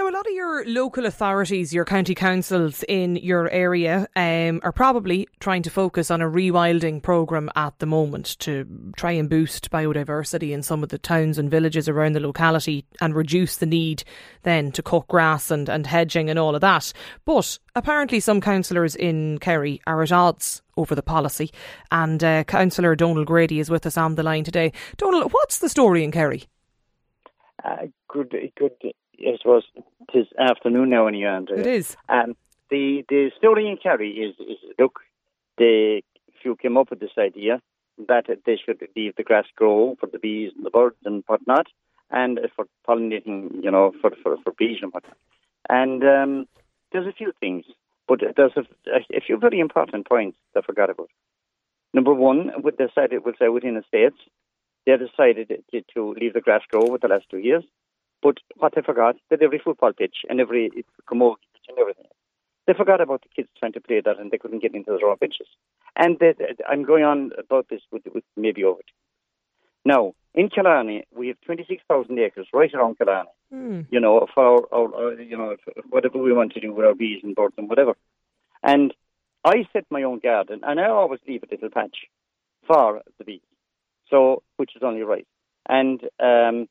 Now, 0.00 0.08
a 0.08 0.16
lot 0.16 0.26
of 0.26 0.32
your 0.32 0.64
local 0.64 1.04
authorities, 1.04 1.74
your 1.74 1.84
county 1.84 2.14
councils 2.14 2.82
in 2.88 3.16
your 3.16 3.50
area, 3.50 4.08
um, 4.16 4.60
are 4.62 4.72
probably 4.72 5.28
trying 5.40 5.60
to 5.64 5.70
focus 5.70 6.10
on 6.10 6.22
a 6.22 6.26
rewilding 6.26 7.02
programme 7.02 7.50
at 7.54 7.78
the 7.80 7.84
moment 7.84 8.38
to 8.38 8.66
try 8.96 9.10
and 9.10 9.28
boost 9.28 9.70
biodiversity 9.70 10.52
in 10.52 10.62
some 10.62 10.82
of 10.82 10.88
the 10.88 10.96
towns 10.96 11.36
and 11.36 11.50
villages 11.50 11.86
around 11.86 12.14
the 12.14 12.20
locality 12.20 12.86
and 13.02 13.14
reduce 13.14 13.56
the 13.56 13.66
need 13.66 14.02
then 14.42 14.72
to 14.72 14.82
cut 14.82 15.06
grass 15.06 15.50
and, 15.50 15.68
and 15.68 15.86
hedging 15.86 16.30
and 16.30 16.38
all 16.38 16.54
of 16.54 16.62
that. 16.62 16.94
But 17.26 17.58
apparently, 17.76 18.20
some 18.20 18.40
councillors 18.40 18.96
in 18.96 19.36
Kerry 19.40 19.82
are 19.86 20.02
at 20.02 20.12
odds 20.12 20.62
over 20.78 20.94
the 20.94 21.02
policy. 21.02 21.50
And 21.92 22.24
uh, 22.24 22.44
Councillor 22.44 22.96
Donal 22.96 23.26
Grady 23.26 23.60
is 23.60 23.68
with 23.68 23.84
us 23.84 23.98
on 23.98 24.14
the 24.14 24.22
line 24.22 24.44
today. 24.44 24.72
Donal, 24.96 25.28
what's 25.28 25.58
the 25.58 25.68
story 25.68 26.02
in 26.04 26.10
Kerry? 26.10 26.44
Uh, 27.62 27.88
good, 28.08 28.34
good 28.56 28.72
I 29.26 29.36
suppose 29.38 29.64
it 29.76 30.18
is 30.18 30.26
afternoon 30.38 30.90
now 30.90 31.06
in 31.06 31.14
Uganda. 31.14 31.54
It 31.54 31.66
is. 31.66 31.96
Um, 32.08 32.36
the 32.70 33.04
the 33.08 33.30
story 33.36 33.68
in 33.68 33.76
Kerry 33.76 34.10
is, 34.10 34.34
is 34.40 34.58
look, 34.78 35.00
they 35.58 36.02
few 36.42 36.56
came 36.56 36.76
up 36.76 36.90
with 36.90 37.00
this 37.00 37.16
idea 37.18 37.60
that 38.08 38.24
they 38.46 38.56
should 38.56 38.80
leave 38.96 39.14
the 39.16 39.22
grass 39.22 39.44
grow 39.56 39.96
for 40.00 40.06
the 40.06 40.18
bees 40.18 40.52
and 40.56 40.64
the 40.64 40.70
birds 40.70 40.96
and 41.04 41.22
whatnot, 41.26 41.66
and 42.10 42.40
for 42.56 42.66
pollinating, 42.88 43.62
you 43.62 43.70
know, 43.70 43.92
for 44.00 44.10
for, 44.22 44.36
for 44.42 44.52
bees 44.58 44.78
and 44.82 44.92
whatnot. 44.92 45.16
And 45.68 46.02
um, 46.04 46.46
there's 46.92 47.06
a 47.06 47.12
few 47.12 47.32
things, 47.40 47.64
but 48.08 48.20
there's 48.36 48.52
a, 48.56 48.62
a 49.14 49.20
few 49.20 49.36
very 49.38 49.60
important 49.60 50.08
points 50.08 50.38
that 50.54 50.64
I 50.64 50.66
forgot 50.66 50.90
about. 50.90 51.10
Number 51.92 52.14
one, 52.14 52.50
with 52.62 52.76
decided, 52.78 53.24
we'll 53.24 53.34
say 53.38 53.48
within 53.48 53.74
the 53.74 53.82
states, 53.86 54.16
they 54.86 54.96
decided 54.96 55.62
to, 55.70 55.82
to 55.94 56.14
leave 56.18 56.34
the 56.34 56.40
grass 56.40 56.62
grow 56.70 56.82
over 56.82 56.98
the 56.98 57.08
last 57.08 57.26
two 57.30 57.38
years. 57.38 57.64
But 58.22 58.38
what 58.56 58.74
they 58.74 58.82
forgot, 58.82 59.16
that 59.30 59.42
every 59.42 59.58
football 59.58 59.92
pitch 59.92 60.18
and 60.28 60.40
every 60.40 60.70
camogie 61.10 61.36
pitch 61.52 61.66
and 61.68 61.78
everything, 61.78 62.06
they 62.66 62.74
forgot 62.74 63.00
about 63.00 63.22
the 63.22 63.28
kids 63.34 63.48
trying 63.58 63.72
to 63.72 63.80
play 63.80 64.00
that 64.04 64.18
and 64.18 64.30
they 64.30 64.38
couldn't 64.38 64.62
get 64.62 64.74
into 64.74 64.92
the 64.92 65.04
wrong 65.04 65.16
pitches. 65.16 65.48
And 65.96 66.18
they, 66.18 66.34
I'm 66.68 66.84
going 66.84 67.04
on 67.04 67.30
about 67.38 67.68
this 67.68 67.80
with, 67.90 68.02
with 68.14 68.24
maybe 68.36 68.64
over. 68.64 68.80
Now, 69.84 70.12
in 70.34 70.50
Killarney, 70.50 71.04
we 71.16 71.28
have 71.28 71.40
26,000 71.44 72.18
acres 72.18 72.46
right 72.52 72.72
around 72.74 72.98
Killarney. 72.98 73.30
Mm. 73.52 73.86
You 73.90 74.00
know, 74.00 74.26
for 74.34 74.72
our, 74.72 74.94
our, 74.94 75.20
you 75.20 75.36
know, 75.36 75.56
whatever 75.88 76.18
we 76.18 76.32
want 76.32 76.52
to 76.52 76.60
do 76.60 76.72
with 76.72 76.86
our 76.86 76.94
bees 76.94 77.20
and 77.22 77.34
birds 77.34 77.54
and 77.56 77.68
whatever. 77.68 77.94
And 78.62 78.94
I 79.44 79.66
set 79.72 79.86
my 79.90 80.02
own 80.02 80.20
garden, 80.20 80.60
and 80.62 80.78
I 80.78 80.88
always 80.88 81.20
leave 81.26 81.42
a 81.42 81.46
little 81.50 81.70
patch 81.70 81.96
for 82.66 83.02
the 83.18 83.24
bees. 83.24 83.40
So, 84.10 84.42
which 84.56 84.76
is 84.76 84.82
only 84.82 85.02
right. 85.02 85.26
And 85.68 86.00
um, 86.20 86.68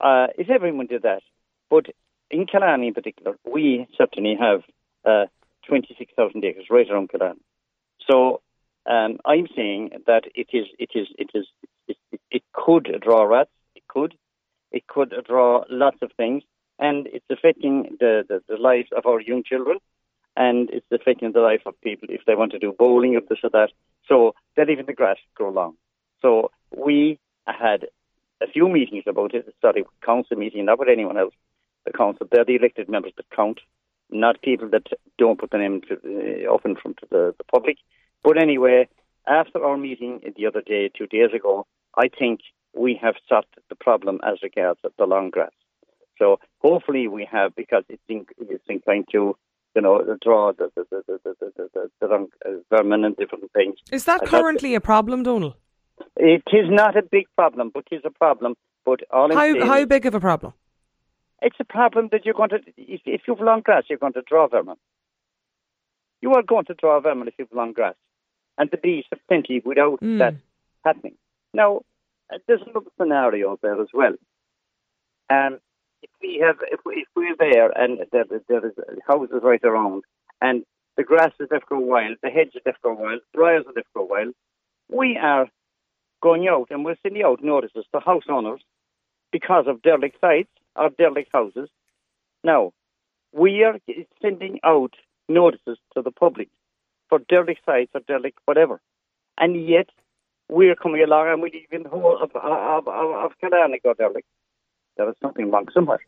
uh, 0.00 0.28
if 0.38 0.50
everyone 0.50 0.86
did 0.86 1.02
that, 1.02 1.22
but 1.70 1.86
in 2.30 2.46
Killarney 2.46 2.88
in 2.88 2.94
particular, 2.94 3.36
we 3.50 3.86
certainly 3.96 4.36
have 4.38 4.62
uh, 5.04 5.26
26,000 5.68 6.44
acres 6.44 6.66
right 6.70 6.88
around 6.90 7.10
Killarney. 7.10 7.40
So 8.08 8.40
um, 8.86 9.18
I'm 9.24 9.46
saying 9.54 9.90
that 10.06 10.24
it 10.34 10.48
is, 10.52 10.66
it 10.78 10.90
is, 10.94 11.08
it 11.18 11.30
is, 11.34 11.46
it, 11.88 11.96
it, 12.12 12.20
it 12.30 12.42
could 12.52 13.00
draw 13.02 13.22
rats. 13.24 13.50
It 13.74 13.82
could, 13.88 14.14
it 14.70 14.86
could 14.86 15.14
draw 15.26 15.64
lots 15.68 15.98
of 16.02 16.10
things, 16.16 16.42
and 16.78 17.06
it's 17.08 17.26
affecting 17.30 17.96
the, 18.00 18.24
the, 18.28 18.42
the 18.48 18.56
lives 18.56 18.88
of 18.96 19.06
our 19.06 19.20
young 19.20 19.42
children, 19.44 19.78
and 20.36 20.68
it's 20.70 20.86
affecting 20.92 21.32
the 21.32 21.40
life 21.40 21.62
of 21.66 21.80
people 21.80 22.08
if 22.10 22.20
they 22.26 22.34
want 22.34 22.52
to 22.52 22.58
do 22.58 22.74
bowling 22.78 23.16
or 23.16 23.20
this 23.28 23.38
or 23.42 23.50
that. 23.50 23.70
So 24.08 24.34
that 24.56 24.70
even 24.70 24.86
the 24.86 24.92
grass 24.92 25.16
grow 25.34 25.50
long. 25.50 25.74
So 26.22 26.50
we 26.76 27.18
had 27.46 27.86
a 28.42 28.46
few 28.46 28.68
meetings 28.68 29.04
about 29.06 29.34
it. 29.34 29.52
Sorry, 29.60 29.84
council 30.04 30.36
meeting, 30.36 30.64
not 30.64 30.78
with 30.78 30.88
anyone 30.88 31.18
else. 31.18 31.34
The 31.84 31.92
council, 31.92 32.26
they're 32.30 32.44
the 32.44 32.56
elected 32.56 32.88
members 32.88 33.12
that 33.16 33.30
count, 33.30 33.60
not 34.10 34.42
people 34.42 34.68
that 34.70 34.86
don't 35.18 35.38
put 35.38 35.50
the 35.50 35.58
name 35.58 35.82
to, 35.82 35.94
uh, 35.94 36.54
up 36.54 36.64
in 36.64 36.76
front 36.76 36.98
of 37.02 37.08
the, 37.10 37.34
the 37.38 37.44
public. 37.44 37.76
But 38.24 38.40
anyway, 38.40 38.88
after 39.26 39.64
our 39.64 39.76
meeting 39.76 40.20
the 40.36 40.46
other 40.46 40.62
day, 40.62 40.90
two 40.96 41.06
days 41.06 41.30
ago, 41.34 41.66
I 41.96 42.08
think 42.08 42.40
we 42.74 42.98
have 43.00 43.14
solved 43.28 43.48
the 43.68 43.76
problem 43.76 44.20
as 44.22 44.42
regards 44.42 44.80
the 44.82 45.04
long 45.04 45.30
grass. 45.30 45.52
So 46.18 46.40
hopefully 46.58 47.08
we 47.08 47.28
have, 47.30 47.54
because 47.54 47.84
it's, 47.88 48.02
in, 48.08 48.26
it's 48.38 48.64
inclined 48.68 49.06
to, 49.12 49.36
you 49.74 49.82
know, 49.82 50.16
draw 50.22 50.52
the 50.52 50.70
the 50.74 50.84
the 50.90 51.02
the 51.06 51.18
the, 51.24 51.34
the, 51.40 51.68
the, 51.74 51.90
the 52.00 52.08
wrong 52.08 52.28
uh, 52.44 52.50
vermin 52.70 53.04
and 53.04 53.16
different 53.16 53.52
things. 53.52 53.76
Is 53.92 54.04
that 54.04 54.24
currently 54.26 54.74
a 54.74 54.80
problem, 54.80 55.22
Donal? 55.22 55.56
It 56.16 56.42
is 56.52 56.68
not 56.68 56.96
a 56.96 57.02
big 57.02 57.26
problem, 57.36 57.70
but 57.72 57.84
it 57.90 57.96
is 57.96 58.02
a 58.04 58.10
problem. 58.10 58.54
But 58.84 59.00
all 59.10 59.32
how 59.32 59.66
how 59.66 59.84
big 59.84 60.06
of 60.06 60.14
a 60.14 60.20
problem? 60.20 60.52
It's 61.42 61.56
a 61.60 61.64
problem 61.64 62.08
that 62.12 62.24
you're 62.24 62.34
going 62.34 62.50
to 62.50 62.60
if, 62.76 63.00
if 63.04 63.22
you've 63.26 63.40
long 63.40 63.60
grass, 63.60 63.84
you're 63.88 63.98
going 63.98 64.14
to 64.14 64.22
draw 64.22 64.48
vermin. 64.48 64.76
You 66.22 66.32
are 66.34 66.42
going 66.42 66.64
to 66.66 66.74
draw 66.74 67.00
vermin 67.00 67.28
if 67.28 67.34
you've 67.38 67.52
long 67.52 67.72
grass, 67.72 67.94
and 68.58 68.70
the 68.70 68.78
bees 68.78 69.04
have 69.10 69.20
plenty 69.28 69.60
without 69.64 70.00
mm. 70.00 70.18
that 70.18 70.34
happening. 70.84 71.16
Now, 71.52 71.80
uh, 72.32 72.38
there's 72.46 72.62
another 72.62 72.90
scenario 72.98 73.58
there 73.62 73.80
as 73.80 73.88
well. 73.92 74.14
Um, 75.28 75.58
if 76.02 76.10
we 76.22 76.42
have, 76.44 76.56
if, 76.70 76.80
we, 76.84 76.94
if 77.02 77.08
we're 77.16 77.36
there 77.38 77.70
and 77.70 77.98
there, 78.12 78.24
there 78.48 78.66
is 78.66 78.74
houses 79.06 79.40
right 79.42 79.62
around, 79.64 80.04
and 80.40 80.64
the 80.96 81.02
grass 81.02 81.32
is 81.40 81.48
left 81.50 81.68
for 81.68 81.76
a 81.76 81.80
while, 81.80 82.14
the 82.22 82.30
hedges 82.30 82.54
is 82.56 82.62
left 82.64 82.78
for 82.82 82.92
a 82.92 82.94
while, 82.94 83.18
briars 83.34 83.64
are 83.66 83.72
left 83.74 83.88
for 83.92 84.02
a 84.02 84.04
while, 84.04 84.32
we 84.88 85.18
are 85.20 85.48
going 86.26 86.48
out 86.48 86.66
and 86.70 86.84
we're 86.84 86.96
sending 87.04 87.22
out 87.22 87.38
notices 87.54 87.84
to 87.92 88.00
house 88.00 88.24
owners 88.28 88.62
because 89.30 89.66
of 89.68 89.82
derelict 89.82 90.16
sites 90.20 90.54
or 90.74 90.90
derelict 90.98 91.30
houses. 91.32 91.68
Now, 92.42 92.72
we 93.32 93.62
are 93.62 93.78
sending 94.20 94.58
out 94.64 94.94
notices 95.28 95.78
to 95.94 96.02
the 96.02 96.10
public 96.10 96.48
for 97.08 97.20
derelict 97.28 97.60
sites 97.64 97.92
or 97.94 98.00
derelict 98.08 98.38
whatever. 98.44 98.80
And 99.38 99.68
yet, 99.68 99.88
we're 100.48 100.74
coming 100.74 101.02
along 101.02 101.28
and 101.28 101.42
we 101.42 101.66
the 101.70 101.88
whole 101.88 102.18
of, 102.20 102.30
of, 102.34 102.88
of, 102.88 103.24
of 103.24 103.32
Killarney 103.40 103.80
derelict. 103.84 104.26
There 104.96 105.08
is 105.08 105.16
something 105.22 105.50
wrong 105.50 105.68
somewhere. 105.72 106.00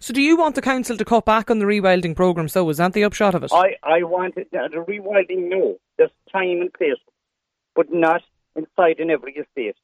So, 0.00 0.14
do 0.14 0.22
you 0.22 0.36
want 0.38 0.54
the 0.54 0.62
council 0.62 0.96
to 0.96 1.04
cut 1.04 1.26
back 1.26 1.50
on 1.50 1.58
the 1.58 1.66
rewilding 1.66 2.16
programme? 2.16 2.48
So, 2.48 2.68
is 2.70 2.78
that 2.78 2.94
the 2.94 3.04
upshot 3.04 3.34
of 3.34 3.44
it? 3.44 3.50
I, 3.52 3.76
I 3.82 4.02
want 4.04 4.36
it, 4.38 4.48
uh, 4.54 4.68
the 4.68 4.84
rewilding, 4.90 5.50
no. 5.50 5.76
There's 5.98 6.12
time 6.32 6.60
and 6.62 6.72
place, 6.72 7.02
but 7.74 7.92
not 7.92 8.22
inside 8.56 8.98
in 8.98 9.10
every 9.10 9.34
estate. 9.34 9.76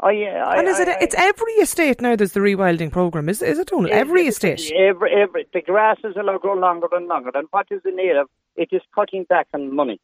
I, 0.00 0.08
I, 0.08 0.58
and 0.58 0.68
is 0.68 0.80
it? 0.80 0.88
I, 0.88 0.96
it's 1.00 1.14
every 1.16 1.52
estate 1.54 2.00
now. 2.00 2.16
There's 2.16 2.32
the 2.32 2.40
rewilding 2.40 2.90
program. 2.90 3.28
Is 3.28 3.40
is 3.40 3.58
it 3.58 3.72
only 3.72 3.92
every 3.92 4.26
estate? 4.26 4.72
Every 4.72 5.12
every 5.14 5.46
the 5.52 5.62
grasses 5.62 6.14
will 6.16 6.38
grow 6.38 6.54
longer 6.54 6.88
and 6.92 7.06
longer. 7.06 7.30
And 7.34 7.46
what 7.52 7.68
is 7.70 7.82
the 7.84 7.92
need 7.92 8.16
of? 8.16 8.28
It 8.56 8.70
is 8.72 8.82
cutting 8.94 9.24
back 9.24 9.46
on 9.54 9.74
money. 9.74 10.00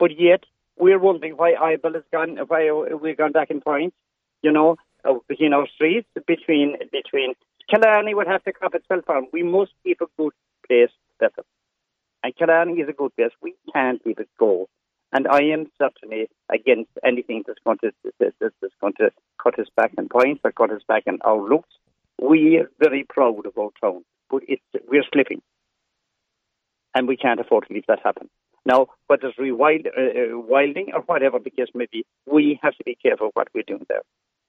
But 0.00 0.18
yet 0.18 0.42
we're 0.76 0.98
wondering 0.98 1.34
why 1.36 1.54
IBAL 1.54 1.94
has 1.94 2.02
gone. 2.10 2.38
Why 2.48 2.70
we've 3.00 3.16
gone 3.16 3.32
back 3.32 3.50
in 3.50 3.60
points. 3.60 3.96
You 4.42 4.50
know, 4.50 4.76
uh, 5.04 5.14
between 5.28 5.52
our 5.52 5.68
streets, 5.68 6.08
between 6.26 6.76
between 6.90 7.34
Killarney 7.70 8.14
would 8.14 8.26
have 8.26 8.42
to 8.44 8.52
crop 8.52 8.74
itself 8.74 9.08
on. 9.08 9.28
We 9.32 9.42
must 9.44 9.72
keep 9.84 10.00
a 10.00 10.06
good 10.18 10.32
place 10.66 10.90
better. 11.20 11.44
And 12.22 12.34
Killarney 12.34 12.80
is 12.80 12.88
a 12.88 12.92
good 12.92 13.14
place. 13.14 13.30
We 13.40 13.54
can't 13.72 14.04
leave 14.04 14.18
it 14.18 14.28
go. 14.38 14.68
And 15.14 15.28
I 15.28 15.44
am 15.44 15.70
certainly 15.78 16.28
against 16.52 16.90
anything 17.06 17.44
that's 17.46 17.60
going 17.64 17.78
to, 17.78 17.92
that's, 18.18 18.34
that's 18.40 18.74
going 18.80 18.94
to 18.98 19.10
cut 19.40 19.58
us 19.60 19.68
back 19.76 19.92
in 19.96 20.08
points 20.08 20.40
or 20.44 20.50
cut 20.50 20.72
us 20.72 20.82
back 20.86 21.04
in 21.06 21.18
our 21.24 21.40
looks. 21.40 21.70
We 22.20 22.58
are 22.58 22.68
very 22.80 23.06
proud 23.08 23.46
of 23.46 23.56
our 23.56 23.70
town, 23.80 24.04
but 24.28 24.42
it's, 24.48 24.62
we're 24.88 25.04
slipping. 25.12 25.40
And 26.96 27.06
we 27.06 27.16
can't 27.16 27.38
afford 27.38 27.68
to 27.68 27.74
leave 27.74 27.86
that 27.86 28.00
happen. 28.02 28.28
Now, 28.66 28.88
whether 29.06 29.28
it's 29.28 29.38
rewilding 29.38 29.86
uh, 29.96 30.34
uh, 30.34 30.40
wilding 30.40 30.90
or 30.94 31.02
whatever 31.02 31.38
the 31.38 31.50
case 31.50 31.68
may 31.74 31.86
be, 31.90 32.04
we 32.26 32.58
have 32.62 32.76
to 32.76 32.84
be 32.84 32.96
careful 33.00 33.30
what 33.34 33.48
we're 33.54 33.62
doing 33.62 33.86
there. 33.88 34.02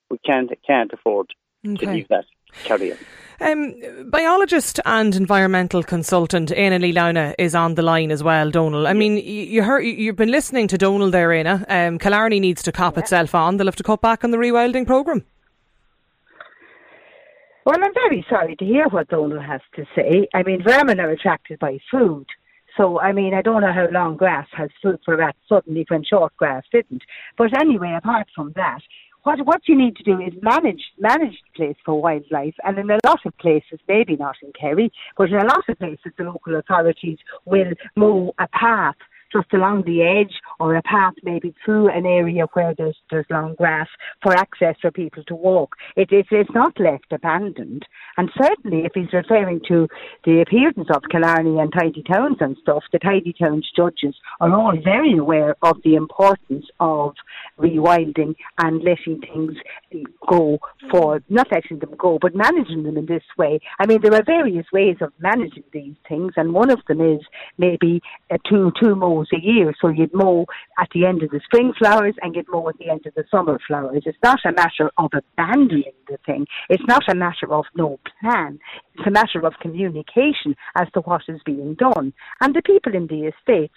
We 0.10 0.18
can't 0.20 0.50
can't 0.66 0.94
afford 0.94 1.28
okay. 1.68 1.86
to 1.86 1.92
leave 1.92 2.08
that 2.08 2.26
carry 2.64 2.94
on. 2.94 2.98
Um, 3.42 3.76
biologist 4.10 4.80
and 4.86 5.14
environmental 5.16 5.84
consultant 5.84 6.52
Éanna 6.52 6.80
Ní 6.80 6.94
Lamhna 6.94 7.36
is 7.38 7.54
on 7.54 7.76
the 7.76 7.82
line 7.82 8.12
as 8.12 8.24
well, 8.24 8.50
Donal. 8.50 8.88
I 8.88 8.94
mean, 8.94 9.18
you 9.18 9.62
heard, 9.62 9.82
you've 9.82 10.16
been 10.16 10.32
listening 10.32 10.68
to 10.70 10.78
Donal 10.78 11.12
there, 11.12 11.30
Éanna. 11.30 11.66
Um, 11.70 12.00
Killarney 12.00 12.40
needs 12.40 12.64
to 12.64 12.72
cop 12.72 12.96
yeah. 12.96 13.02
itself 13.02 13.36
on. 13.36 13.58
They'll 13.58 13.68
have 13.68 13.76
to 13.76 13.84
cut 13.84 14.02
back 14.02 14.24
on 14.24 14.32
the 14.32 14.38
rewilding 14.38 14.88
programme. 14.88 15.26
Well, 17.66 17.76
I'm 17.82 17.94
very 17.94 18.26
sorry 18.30 18.56
to 18.56 18.66
hear 18.66 18.86
what 18.90 19.10
Donal 19.10 19.42
has 19.42 19.62
to 19.76 19.86
say. 19.96 20.28
I 20.34 20.44
mean, 20.44 20.64
vermin 20.64 21.00
are 21.00 21.10
attracted 21.10 21.60
by 21.60 21.80
food. 21.92 22.28
So, 22.78 23.00
I 23.00 23.12
mean, 23.12 23.34
I 23.34 23.42
don't 23.42 23.62
know 23.62 23.74
how 23.74 23.88
long 23.90 24.18
grass 24.18 24.48
has 24.52 24.70
food 24.84 25.00
for 25.04 25.16
rats 25.16 25.38
suddenly 25.48 25.86
when 25.88 26.04
short 26.04 26.36
grass 26.38 26.64
didn't. 26.72 27.04
But 27.38 27.58
anyway, 27.60 27.96
apart 27.98 28.28
from 28.36 28.52
that, 28.56 28.82
what 29.26 29.44
what 29.46 29.62
you 29.68 29.76
need 29.76 29.96
to 29.98 30.04
do 30.04 30.22
is 30.22 30.34
manage 30.42 30.84
manage 31.00 31.38
the 31.44 31.56
place 31.56 31.76
for 31.84 32.00
wildlife, 32.00 32.54
and 32.64 32.78
in 32.78 32.90
a 32.92 33.00
lot 33.04 33.26
of 33.26 33.36
places, 33.40 33.80
maybe 33.88 34.16
not 34.16 34.36
in 34.44 34.54
Kerry, 34.60 34.92
but 35.18 35.30
in 35.30 35.36
a 35.36 35.46
lot 35.46 35.68
of 35.68 35.80
places, 35.80 36.12
the 36.18 36.24
local 36.24 36.56
authorities 36.56 37.18
will 37.46 37.72
mow 37.96 38.34
a 38.40 38.48
path 38.50 38.96
just 39.32 39.52
along 39.54 39.84
the 39.86 40.02
edge 40.02 40.34
or 40.60 40.76
a 40.76 40.82
path 40.82 41.14
maybe 41.24 41.54
through 41.64 41.90
an 41.90 42.06
area 42.06 42.46
where 42.54 42.74
there's 42.78 42.98
there's 43.12 43.26
long 43.30 43.56
grass 43.56 43.88
for 44.22 44.34
access 44.34 44.76
for 44.82 44.92
people 44.92 45.24
to 45.26 45.36
walk. 45.36 45.76
It, 45.96 46.12
it, 46.12 46.28
it's 46.32 46.50
not 46.54 46.80
left 46.80 47.12
abandoned. 47.12 47.86
And 48.18 48.30
certainly 48.42 48.86
if 48.86 48.92
he's 48.96 49.14
referring 49.14 49.62
to 49.68 49.88
the 50.24 50.42
appearance 50.42 50.90
of 50.94 51.04
Killarney 51.12 51.60
and 51.60 51.72
tidy 51.74 52.04
towns 52.04 52.38
and 52.40 52.56
stuff, 52.62 52.84
the 52.92 53.00
tidy 53.00 53.34
towns 53.34 53.70
judges 53.76 54.16
are 54.40 54.54
all 54.54 54.78
very 54.84 55.18
aware 55.18 55.56
of 55.62 55.78
the 55.84 55.96
importance 55.96 56.66
of 56.80 57.14
rewilding 57.60 58.36
and 58.60 58.84
letting 58.84 59.22
things 59.22 59.54
go 60.30 60.60
for 60.92 61.22
not 61.30 61.48
letting 61.52 61.80
them 61.80 61.96
go, 61.98 62.18
but 62.22 62.36
managing 62.36 62.84
them 62.84 62.98
in 62.98 63.06
this 63.06 63.24
way. 63.38 63.60
I 63.80 63.86
mean, 63.86 64.02
there 64.02 64.14
are 64.14 64.24
various 64.24 64.66
ways 64.72 64.98
of 65.02 65.12
managing 65.20 65.64
these 65.72 65.96
things, 66.08 66.34
and 66.36 66.54
one 66.54 66.70
of 66.70 66.80
them 66.88 67.02
is 67.02 67.22
maybe 67.58 68.02
uh, 68.32 68.38
two 68.50 68.72
two 68.82 68.96
mows 68.96 69.25
a 69.34 69.40
year. 69.40 69.74
So 69.82 69.90
you'd 69.90 70.14
mow 70.14 70.46
at 70.80 70.90
the 70.94 71.06
end 71.06 71.24
of 71.24 71.30
the 71.32 71.42
spring 71.46 71.74
flowers 71.78 72.16
and 72.22 72.36
you'd 72.36 72.48
mow 72.50 72.68
at 72.70 72.78
the 72.78 72.90
end 72.90 73.06
of 73.06 73.14
the 73.14 73.26
summer 73.30 73.60
flowers. 73.68 74.04
It's 74.06 74.18
not 74.24 74.40
a 74.46 74.52
matter 74.52 74.92
of 74.98 75.12
abandoning 75.14 75.94
the 76.08 76.18
thing. 76.26 76.46
It's 76.70 76.84
not 76.88 77.04
a 77.10 77.16
matter 77.16 77.52
of 77.52 77.66
no 77.76 78.00
plan. 78.22 78.60
It's 78.96 79.08
a 79.08 79.12
matter 79.12 79.46
of 79.46 79.54
communication 79.62 80.56
as 80.76 80.88
to 80.94 81.02
what 81.02 81.22
is 81.28 81.42
being 81.46 81.76
done. 81.76 82.14
And 82.42 82.56
the 82.56 82.62
people 82.62 82.96
in 82.96 83.08
the 83.08 83.32
estates 83.32 83.76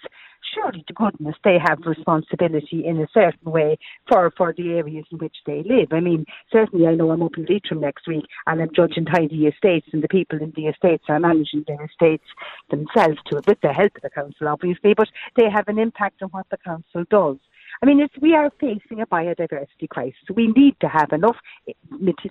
surely 0.53 0.83
to 0.87 0.93
goodness 0.93 1.35
they 1.43 1.57
have 1.63 1.79
responsibility 1.85 2.85
in 2.85 2.99
a 2.99 3.07
certain 3.13 3.51
way 3.51 3.77
for, 4.07 4.31
for 4.37 4.53
the 4.57 4.69
areas 4.71 5.05
in 5.11 5.17
which 5.17 5.35
they 5.45 5.63
live. 5.63 5.91
I 5.91 5.99
mean, 5.99 6.25
certainly 6.51 6.87
I 6.87 6.95
know 6.95 7.11
I'm 7.11 7.23
up 7.23 7.37
in 7.37 7.45
Leitrim 7.49 7.81
next 7.81 8.07
week 8.07 8.25
and 8.47 8.61
I'm 8.61 8.69
judging 8.75 9.05
tidy 9.05 9.47
estates 9.47 9.87
and 9.93 10.03
the 10.03 10.07
people 10.07 10.39
in 10.41 10.53
the 10.55 10.67
estates 10.67 11.05
are 11.09 11.19
managing 11.19 11.63
their 11.67 11.83
estates 11.83 12.25
themselves 12.69 13.17
to 13.27 13.41
with 13.47 13.59
the 13.61 13.73
help 13.73 13.95
of 13.95 14.01
the 14.01 14.09
council 14.09 14.47
obviously, 14.47 14.93
but 14.95 15.07
they 15.35 15.49
have 15.49 15.67
an 15.67 15.79
impact 15.79 16.21
on 16.21 16.29
what 16.29 16.47
the 16.49 16.57
council 16.57 17.03
does. 17.09 17.37
I 17.81 17.85
mean, 17.85 18.05
we 18.21 18.35
are 18.35 18.51
facing 18.59 18.99
a 19.01 19.05
biodiversity 19.05 19.87
crisis. 19.89 20.19
We 20.35 20.47
need 20.47 20.75
to 20.81 20.89
have 20.89 21.13
enough 21.13 21.37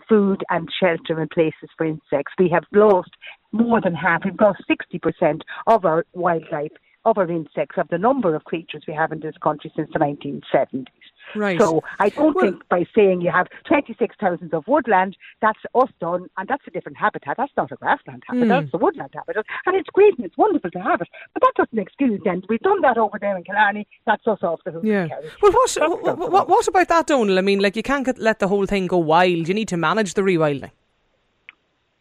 food 0.08 0.44
and 0.50 0.68
shelter 0.78 1.20
and 1.20 1.30
places 1.30 1.70
for 1.76 1.86
insects. 1.86 2.32
We 2.38 2.50
have 2.50 2.64
lost 2.72 3.10
more 3.52 3.80
than 3.80 3.94
half, 3.94 4.24
we've 4.24 4.38
lost 4.38 4.62
60% 4.68 5.40
of 5.66 5.84
our 5.86 6.04
wildlife 6.12 6.72
other 7.04 7.30
insects 7.30 7.76
of 7.78 7.88
the 7.88 7.98
number 7.98 8.34
of 8.34 8.44
creatures 8.44 8.82
we 8.86 8.94
have 8.94 9.12
in 9.12 9.20
this 9.20 9.34
country 9.42 9.72
since 9.74 9.88
the 9.92 9.98
1970s. 9.98 10.86
Right. 11.34 11.60
So 11.60 11.82
I 11.98 12.08
don't 12.08 12.34
well, 12.34 12.44
think 12.44 12.68
by 12.68 12.86
saying 12.94 13.20
you 13.20 13.30
have 13.30 13.48
26,000 13.66 14.52
of 14.52 14.66
woodland, 14.66 15.16
that's 15.40 15.58
us 15.74 15.88
done, 16.00 16.28
and 16.36 16.48
that's 16.48 16.62
a 16.66 16.70
different 16.70 16.96
habitat. 16.98 17.36
That's 17.36 17.52
not 17.56 17.70
a 17.70 17.76
grassland 17.76 18.22
habitat, 18.26 18.48
mm. 18.48 18.62
that's 18.62 18.74
a 18.74 18.78
woodland 18.78 19.10
habitat. 19.14 19.44
And 19.66 19.76
it's 19.76 19.88
great 19.92 20.16
and 20.16 20.24
it's 20.24 20.36
wonderful 20.36 20.70
to 20.70 20.78
have 20.80 21.00
it. 21.00 21.08
But 21.34 21.42
that 21.42 21.52
doesn't 21.56 21.78
excuse 21.78 22.20
then. 22.24 22.42
We've 22.48 22.60
done 22.60 22.80
that 22.82 22.98
over 22.98 23.18
there 23.18 23.36
in 23.36 23.44
Killarney, 23.44 23.86
that's 24.06 24.26
us 24.26 24.42
off 24.42 24.60
the 24.64 24.72
hook. 24.72 24.84
Yeah. 24.84 25.08
Well, 25.42 25.52
what, 25.52 25.76
what, 26.02 26.32
what, 26.32 26.48
what, 26.48 26.68
about 26.68 26.88
that, 26.88 27.06
Donal? 27.06 27.38
I 27.38 27.42
mean, 27.42 27.60
like, 27.60 27.76
you 27.76 27.82
can't 27.82 28.06
get, 28.06 28.18
let 28.18 28.38
the 28.38 28.48
whole 28.48 28.66
thing 28.66 28.86
go 28.86 28.98
wild. 28.98 29.48
You 29.48 29.54
need 29.54 29.68
to 29.68 29.76
manage 29.76 30.14
the 30.14 30.22
rewilding. 30.22 30.70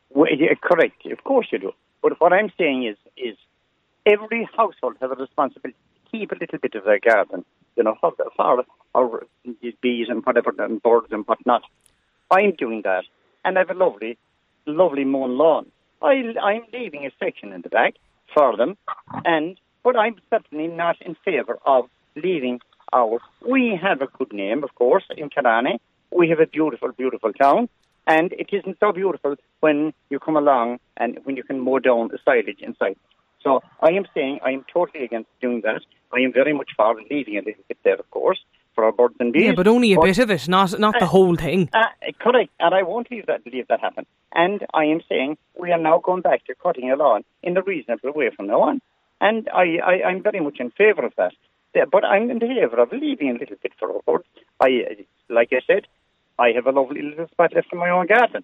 Well, 0.09 0.29
yeah, 0.33 0.53
correct. 0.61 1.05
Of 1.05 1.23
course 1.23 1.47
you 1.51 1.59
do. 1.59 1.71
But 2.01 2.19
what 2.19 2.33
I'm 2.33 2.51
saying 2.57 2.85
is, 2.85 2.97
is 3.17 3.37
every 4.07 4.49
household 4.55 4.95
has 5.01 5.11
a 5.11 5.15
responsibility 5.15 5.77
to 5.95 6.11
keep 6.11 6.31
a 6.31 6.35
little 6.39 6.59
bit 6.59 6.75
of 6.75 6.85
their 6.85 6.99
garden, 6.99 7.43
you 7.75 7.83
know, 7.83 7.95
for, 7.99 8.13
for 8.35 8.63
our 8.95 9.27
bees 9.81 10.07
and 10.09 10.25
whatever, 10.25 10.53
and 10.57 10.81
birds 10.81 11.07
and 11.11 11.27
whatnot. 11.27 11.63
I'm 12.31 12.53
doing 12.53 12.81
that, 12.83 13.03
and 13.43 13.57
I 13.57 13.61
have 13.61 13.69
a 13.69 13.73
lovely, 13.73 14.17
lovely 14.65 15.03
mown 15.03 15.37
lawn. 15.37 15.67
I, 16.01 16.33
I'm 16.41 16.63
leaving 16.73 17.05
a 17.05 17.11
section 17.19 17.53
in 17.53 17.61
the 17.61 17.69
back 17.69 17.95
for 18.33 18.55
them, 18.55 18.77
and 19.25 19.59
but 19.83 19.95
I'm 19.97 20.15
certainly 20.29 20.67
not 20.67 21.01
in 21.01 21.15
favour 21.23 21.59
of 21.65 21.85
leaving 22.15 22.59
our. 22.93 23.19
We 23.47 23.79
have 23.81 24.01
a 24.01 24.07
good 24.07 24.33
name, 24.33 24.63
of 24.63 24.73
course, 24.75 25.05
in 25.15 25.29
Killarney. 25.29 25.79
We 26.11 26.29
have 26.29 26.39
a 26.39 26.47
beautiful, 26.47 26.91
beautiful 26.91 27.33
town, 27.33 27.69
and 28.05 28.33
it 28.33 28.49
isn't 28.51 28.77
so 28.79 28.91
beautiful 28.91 29.35
when 29.59 29.93
you 30.09 30.19
come 30.19 30.37
along 30.37 30.79
and 30.97 31.19
when 31.23 31.35
you 31.35 31.43
can 31.43 31.59
mow 31.59 31.79
down 31.79 32.09
the 32.09 32.19
silage 32.25 32.61
inside. 32.61 32.97
So 33.43 33.61
I 33.81 33.91
am 33.91 34.05
saying 34.13 34.39
I 34.45 34.51
am 34.51 34.65
totally 34.71 35.03
against 35.03 35.29
doing 35.41 35.61
that. 35.61 35.81
I 36.13 36.19
am 36.19 36.33
very 36.33 36.53
much 36.53 36.71
for 36.75 36.95
leaving 37.09 37.37
a 37.37 37.41
little 37.41 37.63
bit 37.67 37.77
there, 37.83 37.95
of 37.95 38.09
course, 38.11 38.39
for 38.75 38.85
our 38.85 38.91
birds 38.91 39.15
and 39.19 39.33
bees. 39.33 39.45
Yeah, 39.45 39.53
but 39.55 39.67
only 39.67 39.93
a 39.93 39.95
but, 39.95 40.05
bit 40.05 40.19
of 40.19 40.31
it, 40.31 40.47
not 40.47 40.79
not 40.79 40.95
uh, 40.95 40.99
the 40.99 41.05
whole 41.07 41.35
thing. 41.35 41.69
Uh, 41.73 41.85
correct, 42.19 42.51
and 42.59 42.73
I 42.73 42.83
won't 42.83 43.11
leave 43.11 43.25
that 43.27 43.45
leave 43.45 43.67
that 43.67 43.81
happen. 43.81 44.05
And 44.33 44.65
I 44.73 44.85
am 44.85 45.01
saying 45.09 45.37
we 45.59 45.71
are 45.71 45.79
now 45.79 45.99
going 45.99 46.21
back 46.21 46.45
to 46.45 46.55
cutting 46.55 46.91
a 46.91 46.95
lawn 46.95 47.23
in 47.43 47.57
a 47.57 47.61
reasonable 47.61 48.13
way 48.13 48.29
from 48.35 48.47
now 48.47 48.61
on. 48.61 48.81
And 49.19 49.49
I, 49.53 49.77
I 49.83 50.03
I'm 50.07 50.23
very 50.23 50.39
much 50.39 50.57
in 50.59 50.71
favour 50.71 51.05
of 51.05 51.13
that. 51.17 51.33
But 51.91 52.03
I'm 52.05 52.29
in 52.31 52.39
favour 52.39 52.79
of 52.79 52.91
leaving 52.91 53.29
a 53.29 53.39
little 53.39 53.57
bit 53.61 53.73
for 53.77 53.91
our 53.93 54.01
birds. 54.05 54.27
I, 54.59 55.05
like 55.29 55.49
I 55.51 55.61
said, 55.67 55.85
I 56.39 56.49
have 56.55 56.65
a 56.65 56.71
lovely 56.71 57.01
little 57.01 57.27
spot 57.27 57.53
left 57.53 57.67
in 57.71 57.79
my 57.79 57.89
own 57.89 58.07
garden. 58.07 58.43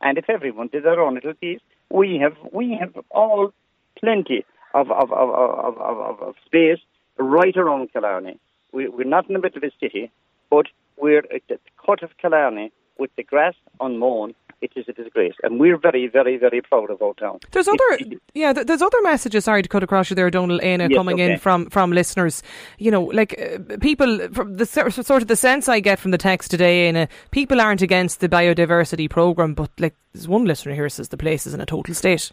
And 0.00 0.18
if 0.18 0.28
everyone 0.28 0.68
did 0.68 0.84
their 0.84 1.00
own 1.00 1.14
little 1.14 1.34
piece, 1.34 1.60
we 1.90 2.18
have 2.18 2.36
we 2.52 2.76
have 2.80 2.94
all 3.10 3.52
plenty 4.00 4.44
of, 4.74 4.90
of, 4.90 5.12
of, 5.12 5.30
of, 5.30 5.78
of, 5.78 6.22
of 6.22 6.34
space 6.46 6.78
right 7.18 7.56
around 7.56 7.92
Killarney. 7.92 8.38
We, 8.72 8.88
we're 8.88 9.04
not 9.04 9.28
in 9.28 9.34
the 9.34 9.40
middle 9.40 9.58
of 9.58 9.64
a 9.64 9.72
city, 9.80 10.10
but 10.50 10.66
we're 10.96 11.24
at 11.34 11.42
the 11.48 11.58
cut 11.84 12.02
of 12.02 12.10
Killarney 12.18 12.72
with 12.98 13.10
the 13.16 13.22
grass 13.22 13.54
unmown 13.80 14.34
it 14.60 14.72
is 14.74 14.86
a 14.88 14.92
disgrace, 14.92 15.34
and 15.42 15.60
we're 15.60 15.76
very, 15.76 16.08
very, 16.08 16.36
very 16.36 16.60
proud 16.60 16.90
of 16.90 17.00
our 17.00 17.14
town. 17.14 17.38
There's 17.52 17.68
other, 17.68 17.98
yeah, 18.34 18.52
there's 18.52 18.82
other 18.82 19.00
messages. 19.02 19.44
Sorry 19.44 19.62
to 19.62 19.68
cut 19.68 19.82
across 19.82 20.10
you 20.10 20.16
there, 20.16 20.30
Donal 20.30 20.58
Éanna, 20.58 20.90
yes, 20.90 20.96
coming 20.96 21.20
okay. 21.20 21.32
in 21.32 21.38
from 21.38 21.70
from 21.70 21.92
listeners. 21.92 22.42
You 22.78 22.90
know, 22.90 23.04
like 23.04 23.40
uh, 23.40 23.76
people 23.78 24.28
from 24.32 24.56
the 24.56 24.66
sort 24.66 25.22
of 25.22 25.28
the 25.28 25.36
sense 25.36 25.68
I 25.68 25.80
get 25.80 25.98
from 25.98 26.10
the 26.10 26.18
text 26.18 26.50
today, 26.50 26.90
Éanna, 26.90 27.08
people 27.30 27.60
aren't 27.60 27.82
against 27.82 28.20
the 28.20 28.28
biodiversity 28.28 29.08
program, 29.08 29.54
but 29.54 29.70
like 29.78 29.94
there's 30.12 30.28
one 30.28 30.44
listener 30.44 30.74
here 30.74 30.88
says 30.88 31.08
the 31.08 31.16
place 31.16 31.46
is 31.46 31.54
in 31.54 31.60
a 31.60 31.66
total 31.66 31.94
state 31.94 32.32